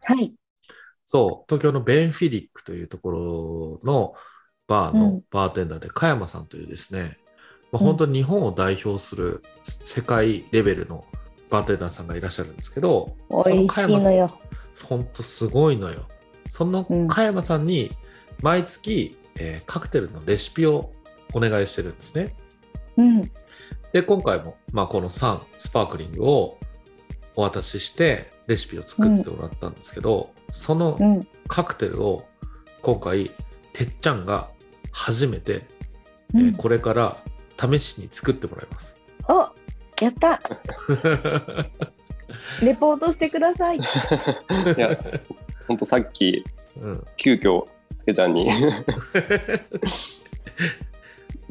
[0.03, 0.35] はい、
[1.05, 4.15] そう、東京のベンフィリックというところの
[4.67, 7.17] バーのうんバーテンダーで、加山さんというですね、
[7.73, 11.05] まあ、うん本当に日本を代表する世界レベルの
[11.49, 14.39] バーテンダーさんがいらっしゃるんですけど、美味しいのよ。
[14.89, 16.07] 本当すごいのよ。
[16.49, 17.91] そのうん加山さんに
[18.43, 20.93] 毎月、えーカクテルのレシピを
[21.33, 22.35] お願いしてるんですね。
[22.97, 23.23] うん
[23.93, 26.59] で、今回も、まあ、この3スパークリングを
[27.37, 32.27] お渡ししてレシピを作ってもらったんですけど、そのうん、カクテルを
[32.83, 33.31] 今回
[33.73, 34.51] てっちゃんが
[34.93, 35.67] 初めて、
[36.35, 36.41] うん。
[36.41, 37.17] えーこれから
[37.61, 39.03] 試しに作ってもらいます。
[39.29, 39.47] お
[40.01, 40.41] やった。
[42.63, 43.77] レポートしてください。
[43.77, 43.81] い
[44.79, 44.99] や、
[45.69, 46.43] ほんとさっき、
[46.81, 47.63] うん、急遽
[47.99, 48.49] つけちゃんに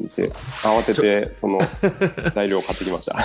[0.00, 1.60] 言って慌ててその
[2.34, 3.16] 材料を買ってきました。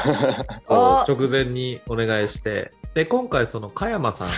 [1.07, 2.71] 直前にお願いして。
[2.93, 4.29] で今回その加山さん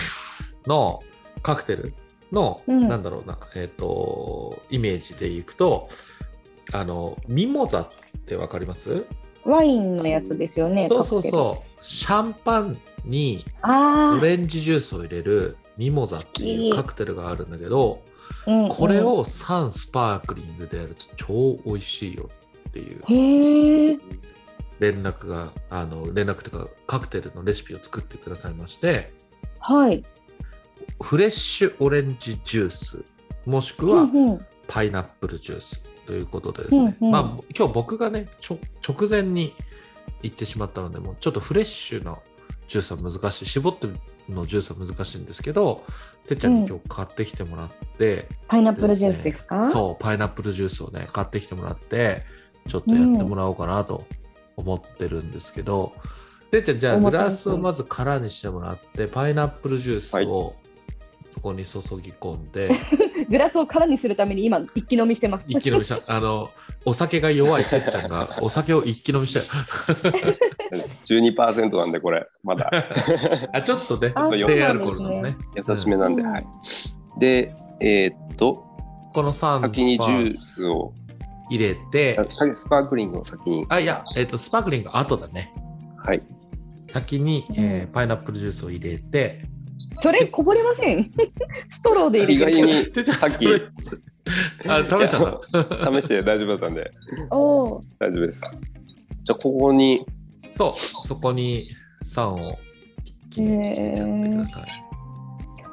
[0.66, 1.00] の
[1.42, 1.94] カクテル
[2.32, 2.80] の、うん。
[2.88, 5.88] なんだろうなえっ、とイメージでいくと
[6.72, 7.86] あのミモザっ
[8.26, 9.04] てわかります？
[9.44, 10.86] ワインのやつですよね。
[10.88, 11.22] そうそうう。
[11.22, 18.02] そうシャンパンにオレンジジュースを入れるミモザっていうカクテルがあるんだけど
[18.48, 19.00] うんうんこれ。
[19.00, 22.28] を3スパークリングでやると超美味しいよ
[22.68, 24.00] っていう。
[24.78, 29.12] 連絡があの連絡というかカクテルのレシピを作ってくださいまして
[29.58, 30.02] はい。
[31.02, 33.04] フレッシュオレンジジュース
[33.44, 34.06] もしくは
[34.66, 37.22] パイナップルジュースということでですね、うんうんまあ
[37.56, 39.54] 今日僕がねちょ直前に
[40.22, 42.18] 言ってしまったのでもうちょっとフレッシュな
[42.68, 43.46] ジュースは難しい。
[43.46, 43.88] 絞って
[44.28, 45.84] のジュースは難しいんですけど
[46.26, 49.68] てっちゃんに今日買ってきてもらって、パイナップルジュースですか？
[49.68, 52.22] そうパイナップルジュースをね買ってきてもらって
[52.68, 54.04] ちょっとやってもらおうかなと
[54.56, 55.94] 思ってるんですけど、
[56.50, 60.54] てっちゃんじゃあグラスをまず空にしてもらってパイナップルジュースを
[61.34, 62.70] そこに注ぎ込んで、
[63.30, 65.44] グラスを空にするために今、一気飲みしてます。
[65.48, 66.00] 一気飲みした。
[66.06, 66.48] あの
[66.84, 69.44] お酒が弱いてっちゃんがお酒を一気飲みしたよ
[71.04, 72.70] 12%なんでこれまだ。
[73.52, 75.36] あちょっとねあ低アルコールのね。
[75.54, 76.30] 優しめなんで、うん。
[76.30, 76.46] はい。
[77.18, 78.54] で、えーっと
[79.12, 80.92] この3先にジュースを。
[81.50, 82.16] 入れて。
[82.18, 83.64] あ先スパークリングを先に。
[83.68, 85.52] あいや、えっとスパークリング後だね。
[85.96, 86.20] はい。
[86.90, 89.42] 先に、えーうんパイナップルジュースを入れて。
[89.96, 91.10] それこぼれません。
[91.70, 93.46] ストローで入意れて外に さっき
[94.68, 95.18] あ試した？
[95.18, 96.90] の試して大丈夫だったんで。
[97.30, 97.80] おお。
[97.98, 98.42] 大丈夫です。
[99.24, 100.04] じゃあここに
[100.38, 101.68] そう、そこに
[102.02, 102.38] 酸を
[103.04, 104.64] 一気に入れちゃってください。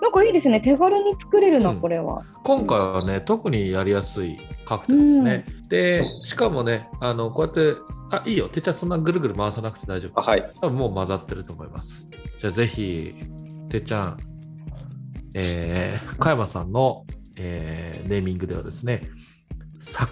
[0.01, 0.61] なんかいいですね。
[0.61, 2.23] 手軽に作れるな、うんこれは。
[2.43, 5.45] 今回はね、特にやりやすいカクテルですね。
[5.69, 10.19] で、しかもね、あのこうやって、あ、いいよ、てっちゃんそんなぐるぐる回さなくて大丈夫。
[10.19, 12.07] あはい多分もう混ざってると思います。
[12.39, 13.15] じゃあぜひ、
[13.69, 14.17] てっちゃん、
[15.33, 17.03] えー、加山さんの、
[17.37, 19.01] えーネーミングではですね、
[19.79, 20.07] さ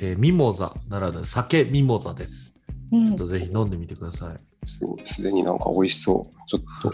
[0.00, 2.55] えーミモザならぬ酒ミモザです。
[2.92, 4.30] うんちょっとぜひ飲んでみてください。
[4.68, 6.22] すごいすでになんか美味しそう。
[6.48, 6.92] ちょっと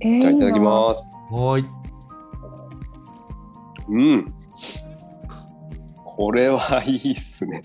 [0.00, 1.16] えーじゃあいただきます。
[1.30, 1.66] はーい。
[3.88, 4.34] うん。
[6.04, 7.62] これはいいっすね。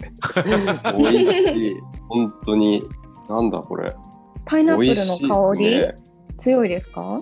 [0.97, 1.76] 美味しい。
[2.10, 2.84] 本当に。
[3.30, 3.95] なんだこれ。
[4.45, 5.95] パイナップルの香り、ね。
[6.38, 7.02] 強いですか？
[7.02, 7.17] や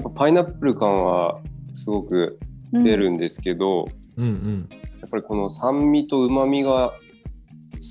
[0.00, 1.40] っぱパイナップル感は
[1.72, 2.38] すごく
[2.72, 3.84] 出るんですけど、
[4.18, 4.58] うんうん。
[5.00, 6.92] やっぱりこの酸味と旨味が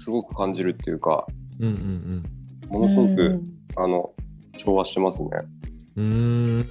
[0.05, 1.25] すごく感じるっていうか、
[1.59, 2.23] うんうん
[2.69, 3.43] ものすごく、うん
[3.77, 4.11] あの
[4.57, 5.29] 調和してますね。
[5.97, 6.69] うん。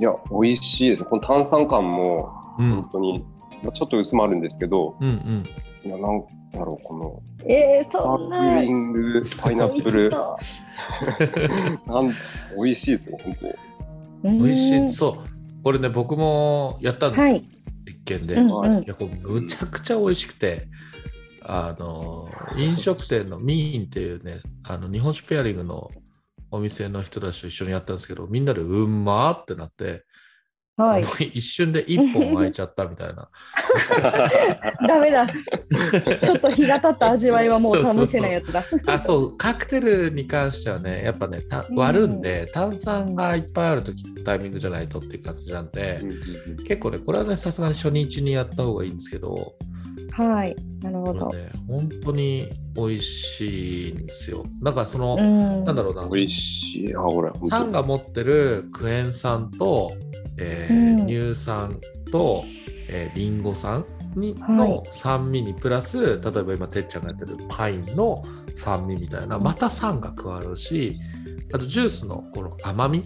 [0.00, 1.04] いや、美味しいです。
[1.04, 3.24] この炭酸感もうん本当に、
[3.62, 5.44] まあちょっと薄まるんですけど、うんうん。
[5.86, 10.62] いやなんだろう、このえー、スパそんなークリングパイナップル美、味し
[11.86, 12.08] なん
[12.60, 14.28] 美味しいですよ、本当。
[14.44, 14.78] 美味しい。
[14.78, 15.62] うんそう。
[15.62, 17.30] これね、僕もやったんですよ。
[17.30, 17.42] はい。
[17.86, 18.34] 実験で。
[18.34, 20.66] いうんうんや、これむちゃくちゃ美味しくて、
[21.50, 22.26] あの、
[22.58, 25.88] 飲食店のミーンっていうね、あの、日本酒ペアリングの
[26.50, 30.04] お店の人たちと一緒にやったんですけど、みんなでうんまーってなって、
[30.76, 31.08] はいも。
[31.08, 33.28] う一瞬で一本巻いちゃったみたいな。
[34.86, 35.26] ダメだ。
[35.26, 38.62] ちょっと日が経った味わいはもう試せないやつだ。
[38.86, 41.40] あそうカクテルに関してはねやっぱね
[41.74, 46.16] 割るんで、炭酸がいっぱいある時タイミングじゃないとっていう感じなんで、うんうん
[46.50, 49.54] うん結構ねこれはねさすがに初日にやった方がいいんですけど
[50.18, 50.56] はい。
[50.82, 51.28] なるほど。
[51.30, 54.44] ね本当に美味しいんですよ。
[54.64, 55.64] だからその、うん。
[55.64, 56.08] なんだろうな。
[56.08, 56.94] 美味しい。
[56.96, 59.92] あ、これ、本当酸が持ってるクエン酸と、
[60.38, 61.06] えーうん。
[61.06, 61.78] 乳酸
[62.10, 62.42] と、
[62.90, 63.84] えーリンゴ酸
[64.16, 64.56] にはい。
[64.56, 68.22] の酸味にプラス、例えば今てっちゃんがやってるパインの
[68.54, 69.42] 酸味みたいなうん。
[69.42, 70.98] また酸が加わるし
[71.52, 73.04] あとジュースのこの甘み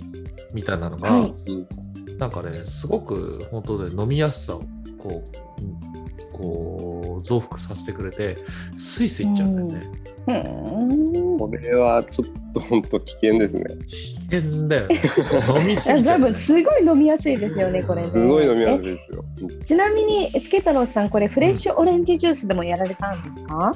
[0.54, 1.34] みたいなのが、はい。
[1.48, 2.16] うん。
[2.18, 4.60] なんかねすごく本当で飲みやすさを
[4.98, 5.22] こ
[5.58, 5.92] ううん
[6.32, 8.36] こう増幅させてくれて
[8.76, 9.90] スイスイいっちゃうんだよね。
[10.28, 11.38] うん。
[11.38, 13.64] これはちょっと本当危険ですね。
[13.86, 15.00] 危険だよね。
[15.60, 16.38] 飲みすぎちゃ多う、ね分。
[16.38, 18.08] すごい飲みやすいですよね、これね。
[18.08, 19.24] すごい飲みやすいですよ。
[19.60, 23.72] えちなみに、スケ太郎さん、これフレッシュオレンジジュースでもやられたんですか、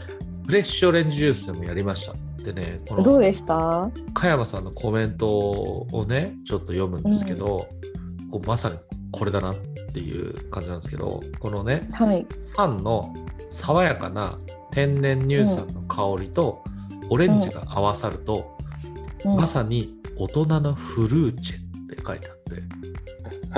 [0.47, 2.15] フレッシュオレンジジュースでもやりました。
[2.45, 3.91] でね、このどうでした？
[4.15, 7.67] 加山さんのコメントをね、ちょっと読むんですけど、
[8.31, 8.77] こうまさに
[9.11, 9.57] これだなっ
[9.93, 12.25] ていう感じなんですけど、このね、はい。
[12.39, 13.13] 酸の
[13.51, 14.39] 爽やかな
[14.71, 16.63] 天然乳酸の香りと
[17.09, 18.57] オレンジが合わさると、
[19.25, 19.37] うん。
[19.37, 22.37] まさに大人のフルーチェって書いてあっ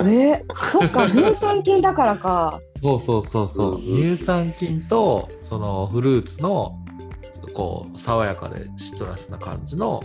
[0.05, 2.61] て、えそっか、 乳酸菌だからか。
[2.81, 3.97] そうそうそうそう、うんうん。
[3.97, 6.79] 乳酸菌とそのフルーツの
[7.55, 10.01] こう爽やかでシトラスな感じの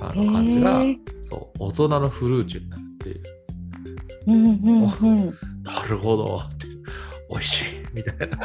[0.00, 3.16] あの感じがへーそう大人のフルーチェになるっていう。
[4.28, 5.34] うんうんうん。
[5.64, 6.66] なるほどって。
[7.28, 8.38] 美味しいみたいな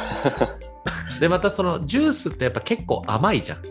[1.20, 3.62] でまたそのジュースってやっぱ結構甘いじゃん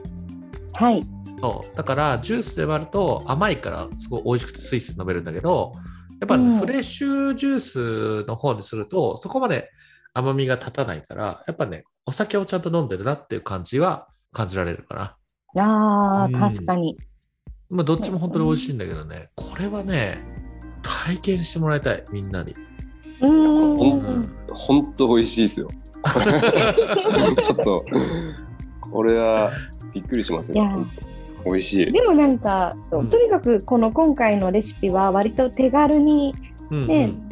[0.73, 1.03] はい。
[1.39, 5.73] そうだからジュースで割ると甘いからすごい美味しくてスイスイ飲めるんだけど
[6.21, 7.59] やっぱ、フレッシュジュー
[8.23, 9.69] スの方にするとそこまで
[10.13, 15.17] 甘みが立たないからやっぱねお酒をちゃんと飲んでるなっていう感じは感じられるか
[15.55, 15.61] な。
[15.61, 16.95] ああ、うん確かに。
[17.69, 20.23] まあどっちも本当に美味しいんだけどねこれはね
[20.81, 22.53] 体験してもらいたいみんなに。
[23.19, 25.67] 本当美味しいですよ。
[27.41, 27.85] ちょっと、
[28.81, 29.51] これは
[29.93, 30.85] びっくりしますいやよ。
[31.45, 31.91] 美味しい。
[31.91, 36.33] でもなんか、うんとにかくこの今回のレシピは割と手軽に、
[36.71, 37.25] うんねうん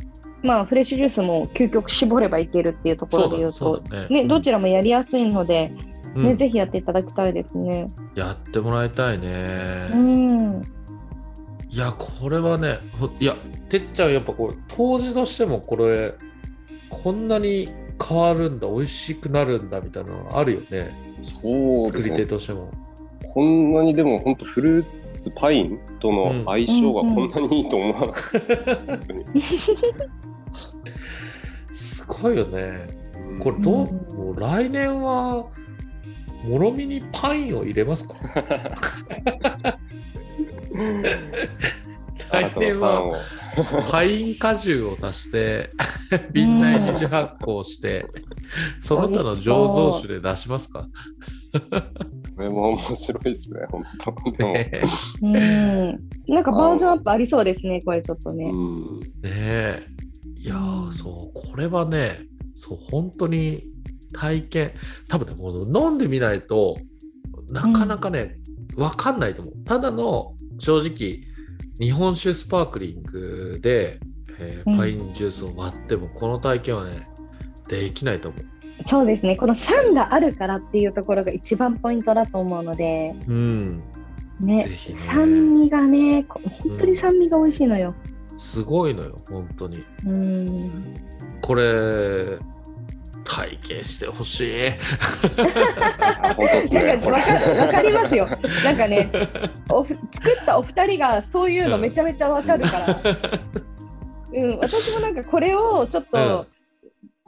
[0.48, 5.94] まあ、フレッシュジュースも究極絞ればいけるっていうところで言うと、ねね、どちらもやりやすいので、うん
[6.28, 7.88] ねぜひやっていただきたいですね。
[8.14, 9.88] やってもらいたいね。
[9.92, 10.62] うん。
[11.70, 13.36] いや、これはね、ほいや、
[13.80, 16.14] てっちゃん、やっぱこれ、当時としてもこれ、
[16.90, 17.72] こんなに
[18.08, 22.26] 変わるんだ、美味しくなるんだみたいなのがあるよね、そう作り手。
[22.28, 22.70] としても。
[23.34, 28.14] こんなにでも本当フルーツパインとの相性がこんなにいいと思わなかっ
[28.86, 29.16] たで
[31.74, 32.06] す。
[32.06, 32.86] ごいよね。
[33.40, 35.48] これ、どう、うんもう来年は、
[36.44, 38.14] もろみにパインを入れますか？
[42.32, 43.16] 来年はを
[43.92, 45.70] パイン果汁を足して、
[46.32, 48.06] 瓶内二次発酵して、
[48.82, 50.88] その他の醸造酒で出しますか？
[52.36, 54.32] これも面白いですね、本当。
[54.32, 54.82] でも、ね
[55.22, 55.86] うん。
[56.34, 58.46] なんかバージョンアップありそうですね、これちょっとね。
[58.46, 59.86] うん、え。
[60.38, 62.18] いやーそうこれはね
[62.54, 63.62] そう本当に
[64.14, 64.74] 体験。
[65.08, 66.74] 多分ねもう飲んでみないと
[67.52, 68.38] なかなかね、
[68.76, 69.64] わかんないと思う。
[69.64, 71.22] ただの正直
[71.80, 74.00] 日本酒スパークリングで、
[74.40, 74.78] えーうん。
[74.78, 77.08] パインジュースを割ってもこの体験はね
[77.68, 78.38] できないと思
[78.88, 83.84] そうですね、この酸があるからっていうところが一番ポイントだと思うので、ううん。
[84.42, 84.66] ね。
[84.66, 84.68] ね。
[85.08, 87.94] 酸味がね、こ本当に酸味が美味しいのよ。
[88.36, 89.84] すごいのよ本当に。
[90.06, 90.94] うん。
[91.42, 92.40] これ
[93.24, 96.84] 体験してほしいあ 本当ですね。
[96.84, 98.28] なんかわかわかりますよ。
[98.64, 99.10] なんかね、
[99.70, 103.00] おふ作ったお二人がそういうのめちゃめちゃわかるから、
[104.34, 106.48] うん、私もなんかこれをちょっと、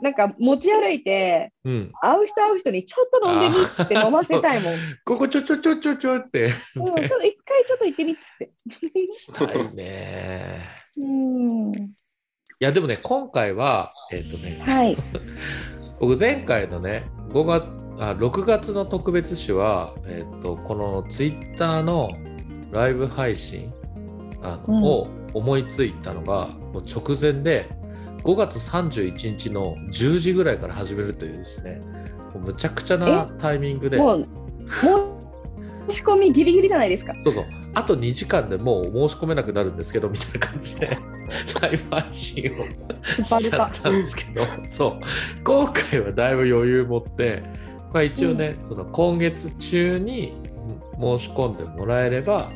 [0.02, 4.74] なんか持ち歩いて、うん会う人会う人にちょっと飲んでみって飲ませたいもん。
[4.74, 8.52] うん、ここちょちょちょちょちょってちょっと一回ちょっと行ってみっつって。
[9.14, 10.70] したいね。
[10.98, 11.72] うん。
[12.58, 14.98] いやでもね今回はえっ、とね、はい。
[16.00, 22.10] 僕前回のね5月あ6月の特別誌は、えっとこのツイッターの
[22.72, 23.74] ライブ配信
[24.42, 24.84] あの、うん。
[24.84, 27.70] を思いついたのがもう直前で
[28.24, 31.80] 5月31日の10時ぐらいから始めるというですね
[32.34, 33.98] もうむちゃくちゃなタイミングで。
[33.98, 35.20] もう、も
[35.88, 37.14] う仕込みギリギリじゃないですか。
[37.24, 37.46] そうそう
[37.76, 40.98] あと2時間でもう申し込めなくなるんですけどみたいな感じで
[41.62, 45.00] ライブ配信をしちゃったんですけどそう。
[45.44, 47.44] 今回はだいぶ余裕持って、
[47.94, 50.38] まあ、一応ね、その今月中に
[50.94, 52.52] 申し込んでもらえれば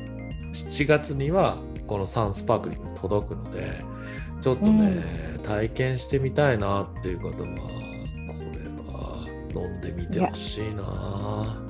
[0.54, 3.84] 7月にはこのサンスパークリング届くので
[4.42, 5.04] ちょっとね、
[5.44, 7.46] 体験してみたいなっていう方はこれ
[8.94, 11.62] は飲んでみてほしいな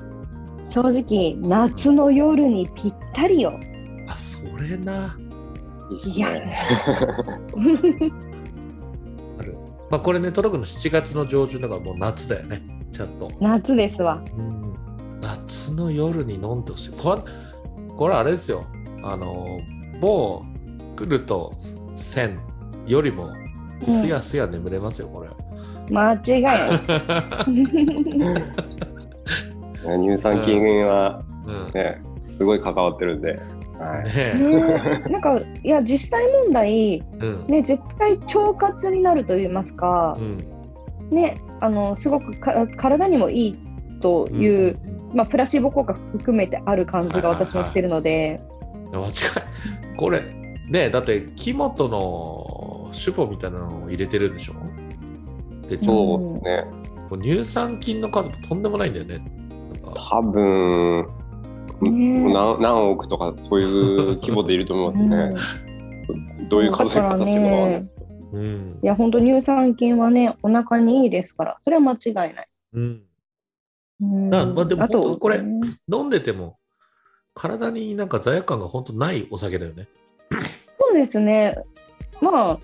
[0.70, 3.58] 正直、夏の夜にぴったりよ。
[4.06, 5.18] あそれな。
[5.90, 6.56] いいっすいやね。
[9.38, 9.58] ある
[9.90, 12.62] まあこれね届くの7月の上旬だからもう夏だよね
[12.92, 14.22] ちゃんと、夏ですわ。
[14.38, 17.22] うん、夏の夜に飲んでほしいこれ
[17.96, 18.64] これあれですよ
[19.02, 19.58] あの
[20.00, 20.46] も
[20.94, 21.52] う来ると
[21.96, 22.36] 1000
[22.86, 23.34] よりも
[23.82, 25.30] すやすや眠れますよこれ、
[25.90, 26.80] 間違いない。
[29.84, 31.66] 乳酸菌はうん。
[31.74, 32.02] ね、
[32.38, 33.36] すごい関わってるんで。
[33.78, 34.38] はい。
[34.38, 34.68] ね
[35.08, 37.46] なんか、いや、実際問題、うん。
[37.46, 40.36] ね、絶対腸活になると言いますかう、ん。
[41.10, 43.54] ね、あの、すごくか体にもいい
[44.00, 44.74] という、
[45.14, 48.36] まあ、プラシーボ効果含めてある感じが私もしてるので、
[48.92, 49.12] 間違い
[49.96, 50.22] これ
[50.68, 54.54] ねだって木本の主母みたいなのを入れてるんでしょ？
[55.68, 56.64] でそうですね。
[57.20, 59.20] 乳酸菌の数もとんでもないんだよね
[59.94, 61.06] 多分、
[61.82, 65.30] ね何何億とかそういう規模でいると思いますね。
[66.48, 68.10] どういう数え方してるのかわかんないですけど。
[68.32, 72.48] うんいや、本当乳酸菌はね、お腹にいいですから、それは間違いない。
[72.74, 73.02] うん
[74.02, 75.60] うんあまあでもあと本当これね
[75.92, 76.58] 飲んでても
[77.34, 79.84] 体になんか罪悪感が本当ないお酒だよね。
[80.78, 81.54] そうですね。
[82.20, 82.58] まあ、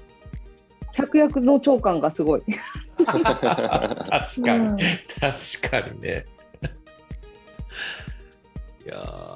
[0.93, 2.43] 百薬の長感がすごい。
[3.07, 4.77] 確うん
[5.21, 6.25] 確かにね。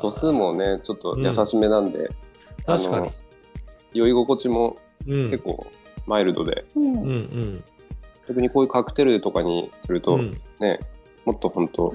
[0.02, 2.08] 度数もね、ちょっと優しめなんで、
[2.66, 3.10] あの確かに。
[3.92, 4.76] 酔い心地も
[5.08, 5.30] うん。
[5.30, 5.66] 結構
[6.06, 6.84] マイルドで、うん。
[6.84, 7.64] うんうん。
[8.28, 10.30] 逆にこういうカクテルとかにすると、うん。
[10.60, 10.78] ね、
[11.24, 11.94] もっと本当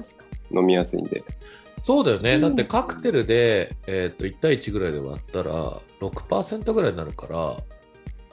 [0.50, 1.22] 飲みやすいんで。
[1.82, 2.40] そうだよね、うん。
[2.40, 7.56] だってカクテルで、えー、と1対1ぐらいで割ったら6%ぐらいになるから、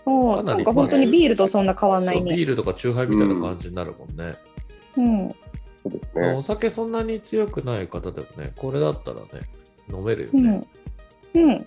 [0.04, 0.36] そう。
[0.36, 2.36] かなりなんか本当にビールとそんな変わんないね。
[2.36, 4.34] ビールとかチューハイみたいな感じになるもんね。
[4.98, 5.30] うん、
[5.84, 6.44] そうですまあおね。
[6.44, 9.26] 酒そんなに強くない方でもね、これだったらね、
[9.92, 10.62] 飲めるようんね。、
[11.36, 11.58] うん。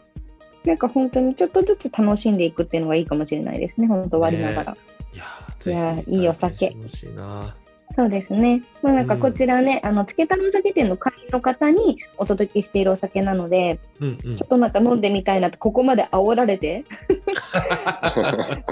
[0.64, 4.74] なんか本当にちょっとずつ楽しんでいくっていうのがいいかもしれないですね、本当割りながら。
[4.74, 5.24] いや
[5.66, 7.56] いやいいお酒体験してほしいな。
[7.96, 8.60] そうですね。
[8.82, 16.84] まあなんかこちらね、あの、つけたの酒店の会員の方にお届けしているお酒なので、うんうんちょっとなんか飲んでみたいなって、ここまで煽られて、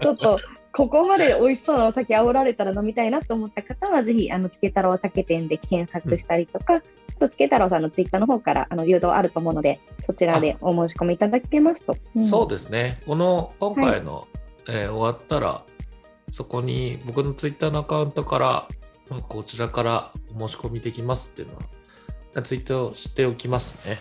[0.02, 0.38] ちょっと、
[0.76, 6.80] ここまで美味しそうなお酒煽られたら飲みたいなと思った方は、ぜひ、あの、つけ太郎お酒店で検索したりとか、あ
[7.18, 11.94] とつけ太郎さんのツイッターの方から、あの、誘導あると思うので、そちらでお申し込みいただけますと。
[12.20, 13.00] んそうですね。
[13.06, 14.26] この今回の、
[14.68, 15.62] えー終わったら、
[16.30, 18.68] そこに僕のツイッターのアカウントから、
[19.10, 23.98] まあこちらからお申し込みできますっていうのは、ツイートしておきますね。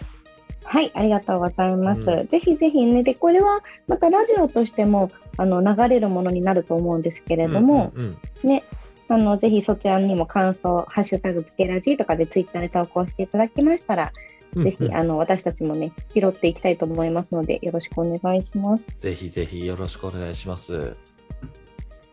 [0.66, 2.02] はい、ありがとうございます。
[2.02, 8.02] うんぜひぜひね、で、これはまたラジオとしても、あの、流れるものになると思うんですけれども、うん
[8.44, 8.64] うんね、
[9.10, 14.12] あの、ぜひそちらにも感想、ハッシュタグつけラジとかでツイッターで投稿していただきましたら、
[14.56, 18.86] うん、ぜひ、うんあの、私たちもね、拾っていきたいと思いますので、よろしくお願いします。
[18.96, 20.96] ぜひぜひよろしくお願いします。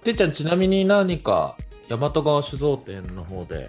[0.03, 1.57] てっちゃん、ちなみに何か
[1.91, 3.69] 大和川酒造店の方で、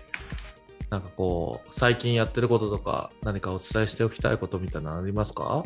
[0.91, 5.63] なんかこう、最近やってることとか、何かお伝えしておきたいことみたいなのありますか？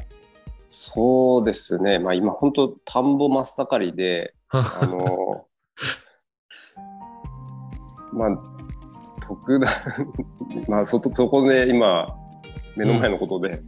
[0.70, 2.00] そうですね。
[2.00, 5.46] まあ今本当田んぼ真っ盛りで、 あの、
[8.14, 8.30] まあ、
[9.22, 9.70] 特段、
[10.70, 12.08] まあそ、そこで今、
[12.78, 13.62] 目の前のことで、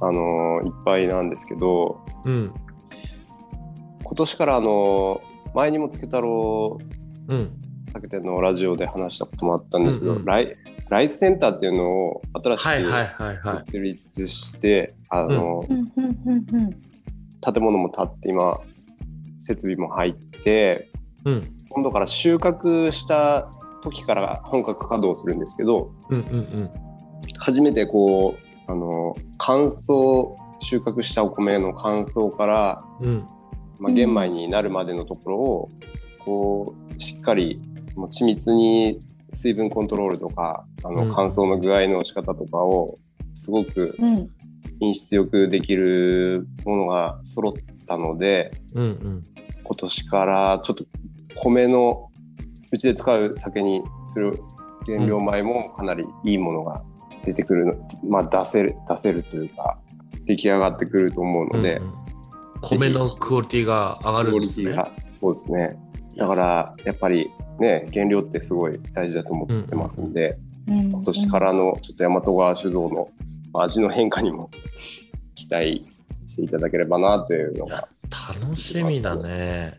[0.00, 2.52] あの、いっぱいなんですけど、うん、
[4.02, 5.20] 今年からあの、
[5.54, 6.78] 前にもつけ太郎
[7.28, 7.52] うん、
[7.92, 10.52] 酒店のラジオで話したこともあったんですけど、うんうんライ
[10.90, 13.64] ライスセンターっていうのを新しく。
[13.64, 15.78] 設立して、あの、うん。
[17.40, 18.60] 建物も建って今
[19.38, 20.92] 設備も入って
[21.24, 23.48] うん、今度から収穫した
[23.82, 26.70] 時から本格稼働するんですけどうん、うん、うん。
[27.38, 33.18] 初めてこうあの乾燥収穫したお米の乾燥から、うん、
[33.80, 35.68] まあ、玄米になるまでのところを
[36.24, 37.60] こうしっかり
[37.96, 38.98] もう緻密に
[39.32, 42.94] 水分コントロールとかあうんの乾燥の具合の仕方とかを
[43.34, 44.28] すごくうん、
[44.78, 47.52] 品質よくできるものが揃っ
[47.86, 49.22] たのでうん、うん。
[49.64, 50.84] 今年からちょっと
[51.36, 52.10] 米の
[52.70, 54.32] うちで使う酒にする
[54.86, 56.82] 原料米もかなりいいものが
[57.24, 57.74] 出てくるの、
[58.08, 59.78] まあ出せる出せるというか
[60.24, 62.02] 出来上がってくると思うので、うんうん
[62.62, 64.72] 米のクオリティが上がるんですね。
[65.08, 65.68] そうですね。
[66.16, 73.08] だからやっぱりね原料ってすごい大事だと思ってますんで、今今年からのちょっと大和川酒造の
[73.54, 74.50] 味の変化にも
[75.34, 75.84] 期待
[76.26, 77.86] していただければなというのが、
[78.40, 79.72] 楽しみだね。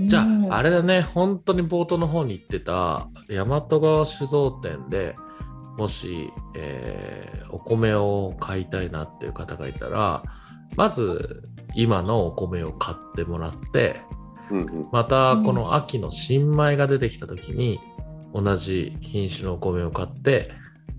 [0.00, 5.14] じゃあ、あれだね、本当に冒頭の方に言ってた大和川酒造店で
[5.78, 10.24] もし、えーお米を買いたいなっていう方がいたら、
[10.76, 11.40] まず
[11.76, 14.00] 今のお米を買ってもらって、
[14.50, 17.78] うんうん、またこの秋の新米が出てきた時に、
[18.34, 20.52] 同じ品種のお米を買って、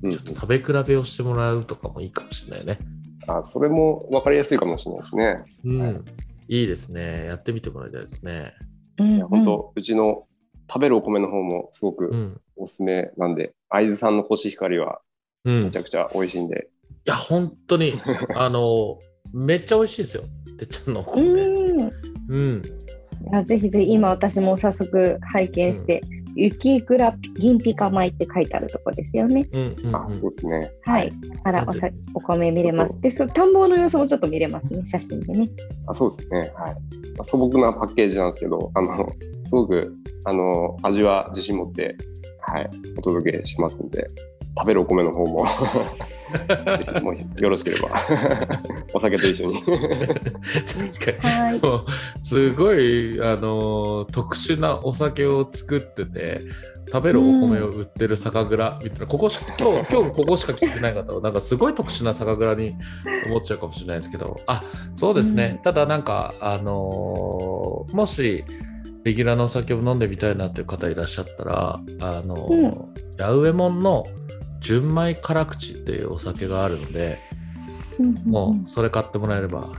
[0.03, 2.79] うんちょっと食べ比べをしてもらうとかもいいかもしれないね。
[3.27, 5.35] あそれも分かりやすいかもしれないですね。
[5.63, 6.05] うん。
[6.47, 7.25] いいですね。
[7.25, 8.53] やってみてもらいたいですね。
[8.99, 10.27] うんいや本当、うちの
[10.69, 12.41] 食べるお米の方もすごうくん。
[12.55, 15.01] おすすめなんで、会津産のコシヒカリは
[15.43, 15.63] うん。
[15.63, 16.69] めちゃくちゃ美味しいんで、
[17.07, 17.93] いや、本当に、
[18.35, 18.97] あの、
[19.33, 20.23] めっちゃ美味しいですよ。
[20.57, 21.23] てっちゃんのおう米。
[21.23, 21.89] ん
[22.29, 22.61] うん。
[23.31, 26.01] いやぜひぜひ今私も早速拝見して、
[26.35, 29.47] 雪倉銀ピカ米って書いてあるとこですよね。
[29.53, 29.75] うん。
[29.85, 29.95] うん。
[29.95, 30.71] あそうですね。
[30.83, 31.09] はい。
[31.43, 32.93] からおさお米見れます。
[33.01, 35.45] で、そ田んぼの様子もちょっと見れますね、写真でね。
[35.87, 36.39] あそうですね。
[36.39, 36.49] はい。
[36.49, 36.75] ま
[37.19, 39.07] あ素朴なパッケージなんですけど、あの
[39.45, 39.95] すごく
[40.25, 41.95] あの味は自信持って、
[42.41, 44.05] はい、お届けしますんで、
[44.57, 45.45] 食べるお米の方も。
[47.03, 47.89] もしよろしければ。
[48.93, 49.55] お酒と一緒に。
[49.61, 51.53] 確かはい。
[51.55, 51.59] に。
[51.61, 51.81] もう
[52.21, 56.41] すごい、あの、特殊なお酒を作ってて、
[56.91, 62.75] 食べるお米を売ってる酒蔵みたいな、ここしか、今日、 今日ここしか聞いてない方は、なんかすごい特殊な酒蔵に
[63.29, 64.63] 思っちゃうかもしれないですけど、あ、
[64.95, 65.55] そうですね。
[65.57, 65.63] うん。
[65.63, 68.43] ただなんか、あのもし、
[69.03, 72.71] レギュラーのお酒を飲んでみたいなっていう方いらっしゃったら、あのうん。
[73.17, 74.03] 八上門の
[74.65, 77.19] 純米辛口っていうお酒があるので、
[78.25, 79.69] もうそれ買ってもらえれば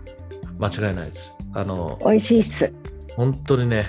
[0.61, 1.32] 間違いないです。
[1.55, 2.72] あの、美味しいっす。
[3.16, 3.87] 本当にね、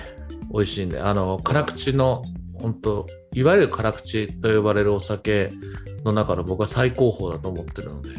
[0.52, 2.22] 美味しいんで、あの、辛口の、
[2.60, 5.50] 本当いわゆる辛口と呼ばれるお酒
[6.04, 8.12] の中の僕は最高峰だと思ってるので、い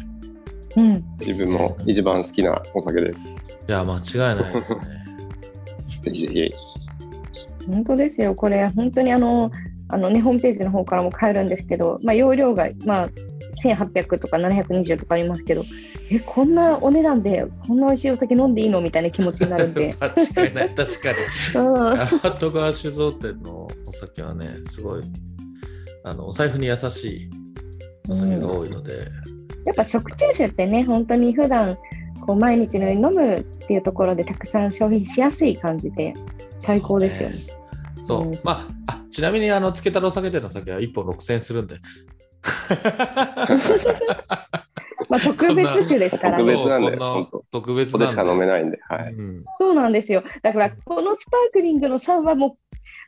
[0.76, 1.04] うん。
[1.18, 3.34] 自分も一番好きなお酒です。
[3.66, 4.80] や、間違いないですね。
[6.00, 6.50] ぜひぜひ。
[7.66, 8.34] 本当ですよ。
[8.34, 9.50] これ本当にあの
[9.92, 13.08] あのねホームページの方からも買えるんですけど、まあ容量がまあ
[13.62, 15.64] 1800とか720とかありますけど、
[16.10, 19.94] えこんなお値段でこんな美味しいお酒飲んでいいのみたいな気持ちになるんで。
[20.00, 21.18] 間違いない、確かに。
[21.56, 25.02] うん大和川酒造店のお酒はね、すごい、
[26.04, 27.30] あの、お財布に優しい
[28.08, 29.06] お酒が多いので、
[29.66, 31.76] やっぱ食中酒ってね、本当に普段
[32.20, 36.14] こう毎日のように飲むっていうところでたくさん消費しやすい感じで
[36.60, 37.36] 最高ですよね。
[38.02, 41.76] そう、うんまあ、あちなみに、あの、つけたろう酒店の酒は1本6000円するんで。
[45.08, 46.44] まあ特別酒ですからね。
[46.44, 48.48] 特別なんでそうこ本当特別ここでしか飲めい。
[48.48, 49.12] ないんで、はい。
[49.12, 50.22] うんそうなんですよ。
[50.42, 52.50] だからこのスパークリングの3はもう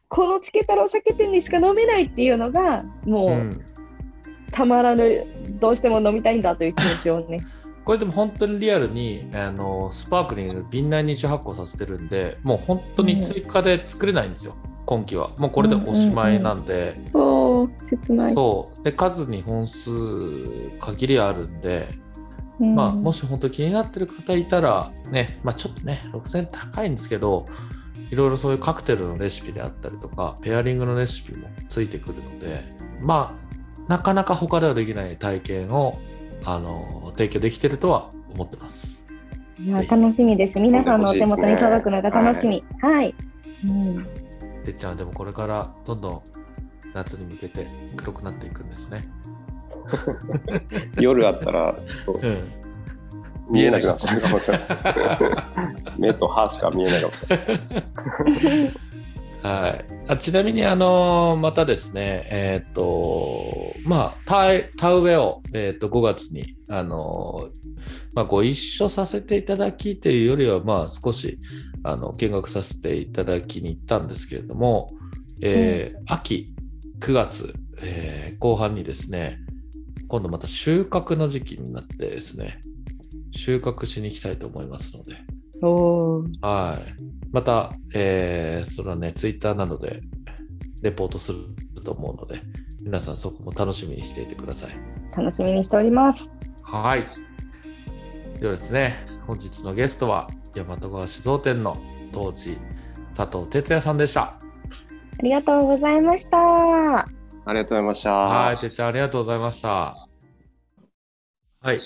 [0.09, 3.51] このつけたらお酒店にしか飲めないっていうのがもう、うん
[4.53, 5.21] たまらぬ
[5.59, 7.39] どうしても飲みたいんだという気持ちをね。
[7.85, 14.55] これでも本当にリアルにあのスパークリング瓶内に一発酵させてるんでもう本当に追加で作れないんですよ、
[14.87, 15.30] 今期は。
[15.39, 18.35] もうこれでおしまいなんで、そう切ない。
[18.35, 18.83] そう。
[18.83, 19.91] で数に本数
[20.78, 21.89] 限りあるんで、
[22.61, 22.74] うん。
[22.74, 27.45] まあもし本当気になってる方いたらねまあちょっとね6000円高いんですけど
[28.11, 32.64] いろいろそういうカクテルのレシピであったりとかペアリングのレシピもついてくるので
[33.01, 35.99] まあなかなか他ではできない体験を
[36.45, 39.03] あの提供できてるとは思ってます。
[39.61, 40.59] いや楽しみです。
[40.59, 42.64] 皆さんのお手元に届くのが楽しみ。
[42.80, 43.14] はい。
[43.64, 44.07] うん、
[44.64, 46.22] てっちゃんはでもこれからどんどん
[46.95, 49.01] 夏に向けて黒くなっていくんですね。
[51.01, 52.49] 夜あったら、ちょっとうん、
[53.51, 54.74] 見えなくなっちゃうかもしれないで
[55.95, 55.99] す。
[56.01, 58.72] 目と歯しか見えないかもしれない。
[59.43, 67.51] はい、あちなみにあのまたですねえっ、とまあ田植田植えを、えー、と5月にあの
[68.14, 71.38] まあ、ご一緒させていただきというよりはまあ少し
[71.82, 74.86] あの見学させていただきに行ったんですけれども、
[75.43, 76.55] えー秋
[77.01, 79.38] 9月、えー後半にですね
[80.09, 82.61] 今度また収穫の時期になってですね
[83.32, 85.16] 収穫しに行きたいと思いますので、
[86.41, 86.93] はい。
[87.33, 90.01] また、えーそれはね、ツイッターなどで
[90.83, 91.41] レポートする
[91.83, 92.41] と思うので、
[92.85, 94.71] 皆さんそこも楽しみにしていてください。
[95.17, 96.29] 楽しみにしております。
[96.65, 97.07] はい。
[98.41, 101.79] ではですね、本日のゲストは、大和川酒造店の
[102.13, 102.59] 当時、
[103.15, 104.23] 佐藤哲也さんでした。
[104.23, 104.33] あ
[105.23, 106.99] りがとうございました。
[106.99, 107.07] あ
[107.49, 108.13] りがとうございました。
[108.13, 110.09] はい、てっちゃんありがとうございました。
[111.61, 111.81] はい。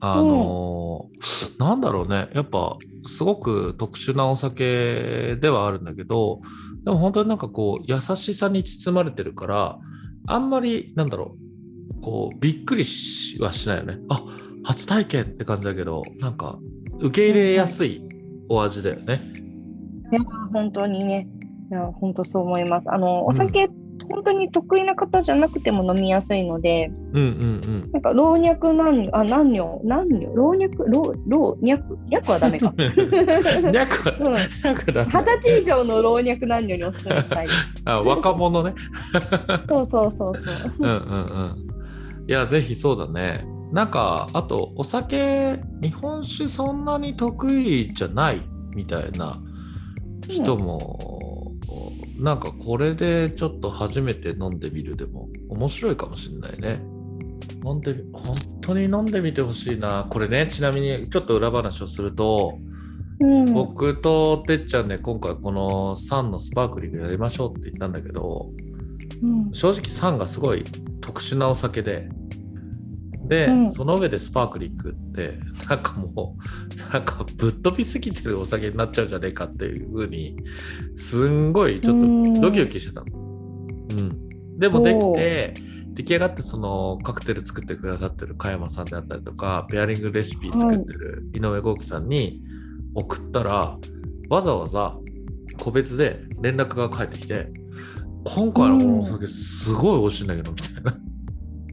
[0.00, 2.28] あのーなんだろうね。
[2.34, 2.76] やっぱ、
[3.06, 6.40] すごく特殊なお酒ではあるんだけど、
[6.84, 9.78] でも本当になんかこう、優しさに包まれてるから、
[10.28, 11.36] あんまり、なんだろ
[11.98, 13.96] う、こう、びっくりしはしないよね。
[14.10, 14.22] あ、
[14.64, 16.58] 初体験って感じだけど、なんか、
[17.00, 18.02] 受け入れやすい
[18.48, 19.20] お味だよね。
[20.12, 20.20] いや
[20.52, 21.26] 本当にね、
[21.68, 22.84] いや本当そう思います。
[22.88, 23.68] あのお酒、
[24.08, 32.72] 本当に得意な方じゃなくても飲みやすいので、うんうんなんか老若男女、あ、男女、男女、老若、老、老若、 若はダメか。
[32.78, 33.72] うん。
[33.72, 34.36] 略は、うん、
[34.74, 35.10] 二十
[35.42, 37.48] 歳以上の老若男女におすすめしたい。
[37.84, 38.74] あ若者ね。
[39.68, 40.34] そうそうそうそう。
[40.78, 41.66] うんうんうん。
[42.28, 43.44] いや、ぜひそうだね。
[43.72, 48.42] なんか、あと、お酒、日本酒そんなに得意じゃない
[48.74, 49.40] みたいな
[50.28, 51.25] 人も、
[52.18, 56.80] なんかこれでちょっと初めて飲んでみるでも面白いかもしれないね。
[57.64, 58.22] 飲んでみ、本
[58.60, 60.06] 当に飲んでみてほしいな。
[60.08, 62.58] これね、ちなみにちょっと裏話をすると、
[63.20, 68.50] うん、僕とてっちゃんで今回このサンのスパークリングやりましょうって言ったんだけど、
[69.22, 70.64] うん正直サンがすごい
[71.00, 72.08] 特殊なお酒で
[73.28, 73.70] で、うん。
[73.70, 76.36] その上でスパークリングってなんかも
[76.88, 80.36] うなんかぶっ飛びすぎてるお酒になっちゃうんじゃねえかっていう風に
[80.96, 82.00] すんごいちょっ
[82.34, 83.06] とドキドキしてたの。
[83.18, 85.54] うん、でもできて
[85.94, 92.42] 出来上がってそのカクテル作ってくださってる加山さんであったりとかペアリングレシピ作ってる井上豪樹さんに
[92.94, 93.78] 送ったら、
[94.30, 94.96] わざわざ
[95.58, 97.50] 個別で連絡が返ってきて
[98.24, 100.98] 今回のこのお酒すごい美味しいんだけどみたいな。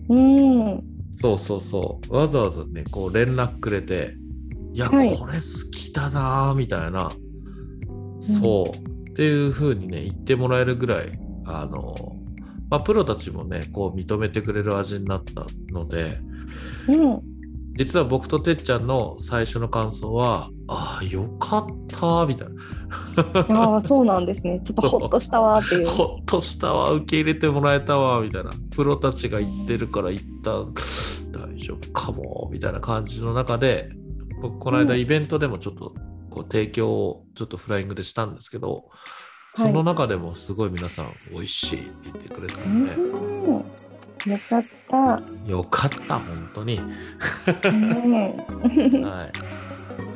[0.09, 2.15] うん、そうそうそう。
[2.15, 4.15] わざわざね、こう連絡くれて、
[4.73, 5.17] いや、はい。
[5.17, 7.09] これ好きだなぁみたいな、
[8.19, 11.11] そう、っていう風にね、言ってもらえるぐらい、
[11.45, 11.95] あの、
[12.69, 16.17] まあ、プロたちもね、こう認めてくれる味になったので、
[16.87, 17.21] うん、
[17.73, 23.61] 実は僕とてっちゃんの最初の感想は、ああ、よかった、みたいな。
[23.61, 24.61] ああ、そうなんですね。
[24.63, 25.87] ちょっとほっとしたわっていう。
[25.89, 28.51] ほっとしたわ、受け入れてもらえたわ、みたいな。
[28.75, 30.71] プロたちが言ってるから一旦
[31.31, 33.89] 大丈夫かも、みたいな感じの中で、
[34.41, 35.93] 僕、この間うんイベントでもちょっと
[36.29, 38.83] こう提供をちょっとフライングでしたんですけど、はい
[39.55, 45.51] その中でもすごい皆さん美味しいって言ってくれてたうんで、ん、よかった。
[45.51, 46.77] よかった、本当に。
[46.77, 46.85] うん、
[49.05, 49.31] はい。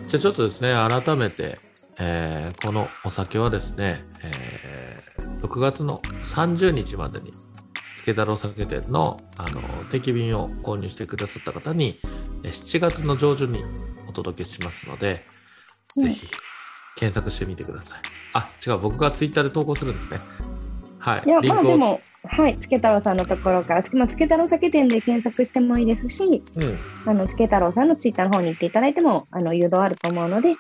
[0.04, 1.60] じゃあちょっとですね、改めて、
[2.00, 9.62] えーこのお酒はですね、えー6月の30日までに、つけ太郎酒店のあの
[9.92, 12.00] 定期便を購入してくださった方に、
[12.44, 13.64] えー7月の上旬に
[14.10, 15.24] お届けしますので、
[15.96, 16.28] うんぜひ
[16.98, 18.00] 検索してみてください。
[18.34, 20.18] あ、違う、僕がツイッターで投稿するんですね。
[21.00, 21.24] はい。
[21.26, 21.40] いや。
[21.42, 30.56] まあでも、はい、つけ太郎さんのところから、まあ、つけ太郎酒店で検索してもいいですし、うん、あの、つけ太郎さんのツイッターの方に行っていただいても、あの、誘導あると思うので、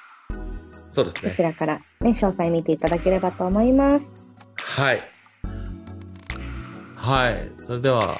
[0.91, 1.43] そうですねこち。
[1.43, 4.09] らから、ね、詳細見ていただければと思います。
[4.55, 4.99] はい。
[6.95, 7.51] はい。
[7.55, 8.19] それでは、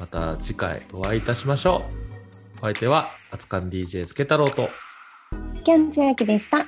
[0.00, 2.58] また次回お会いいたしましょう。
[2.58, 4.68] お相手は、あつかん DJ つけ太郎と、
[5.64, 6.58] キャン千秋でした。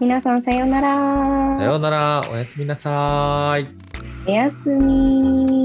[0.00, 1.58] 皆さんさようなら。
[1.58, 3.68] さようなら、おやすみなさーい。
[4.26, 5.62] おやすみ。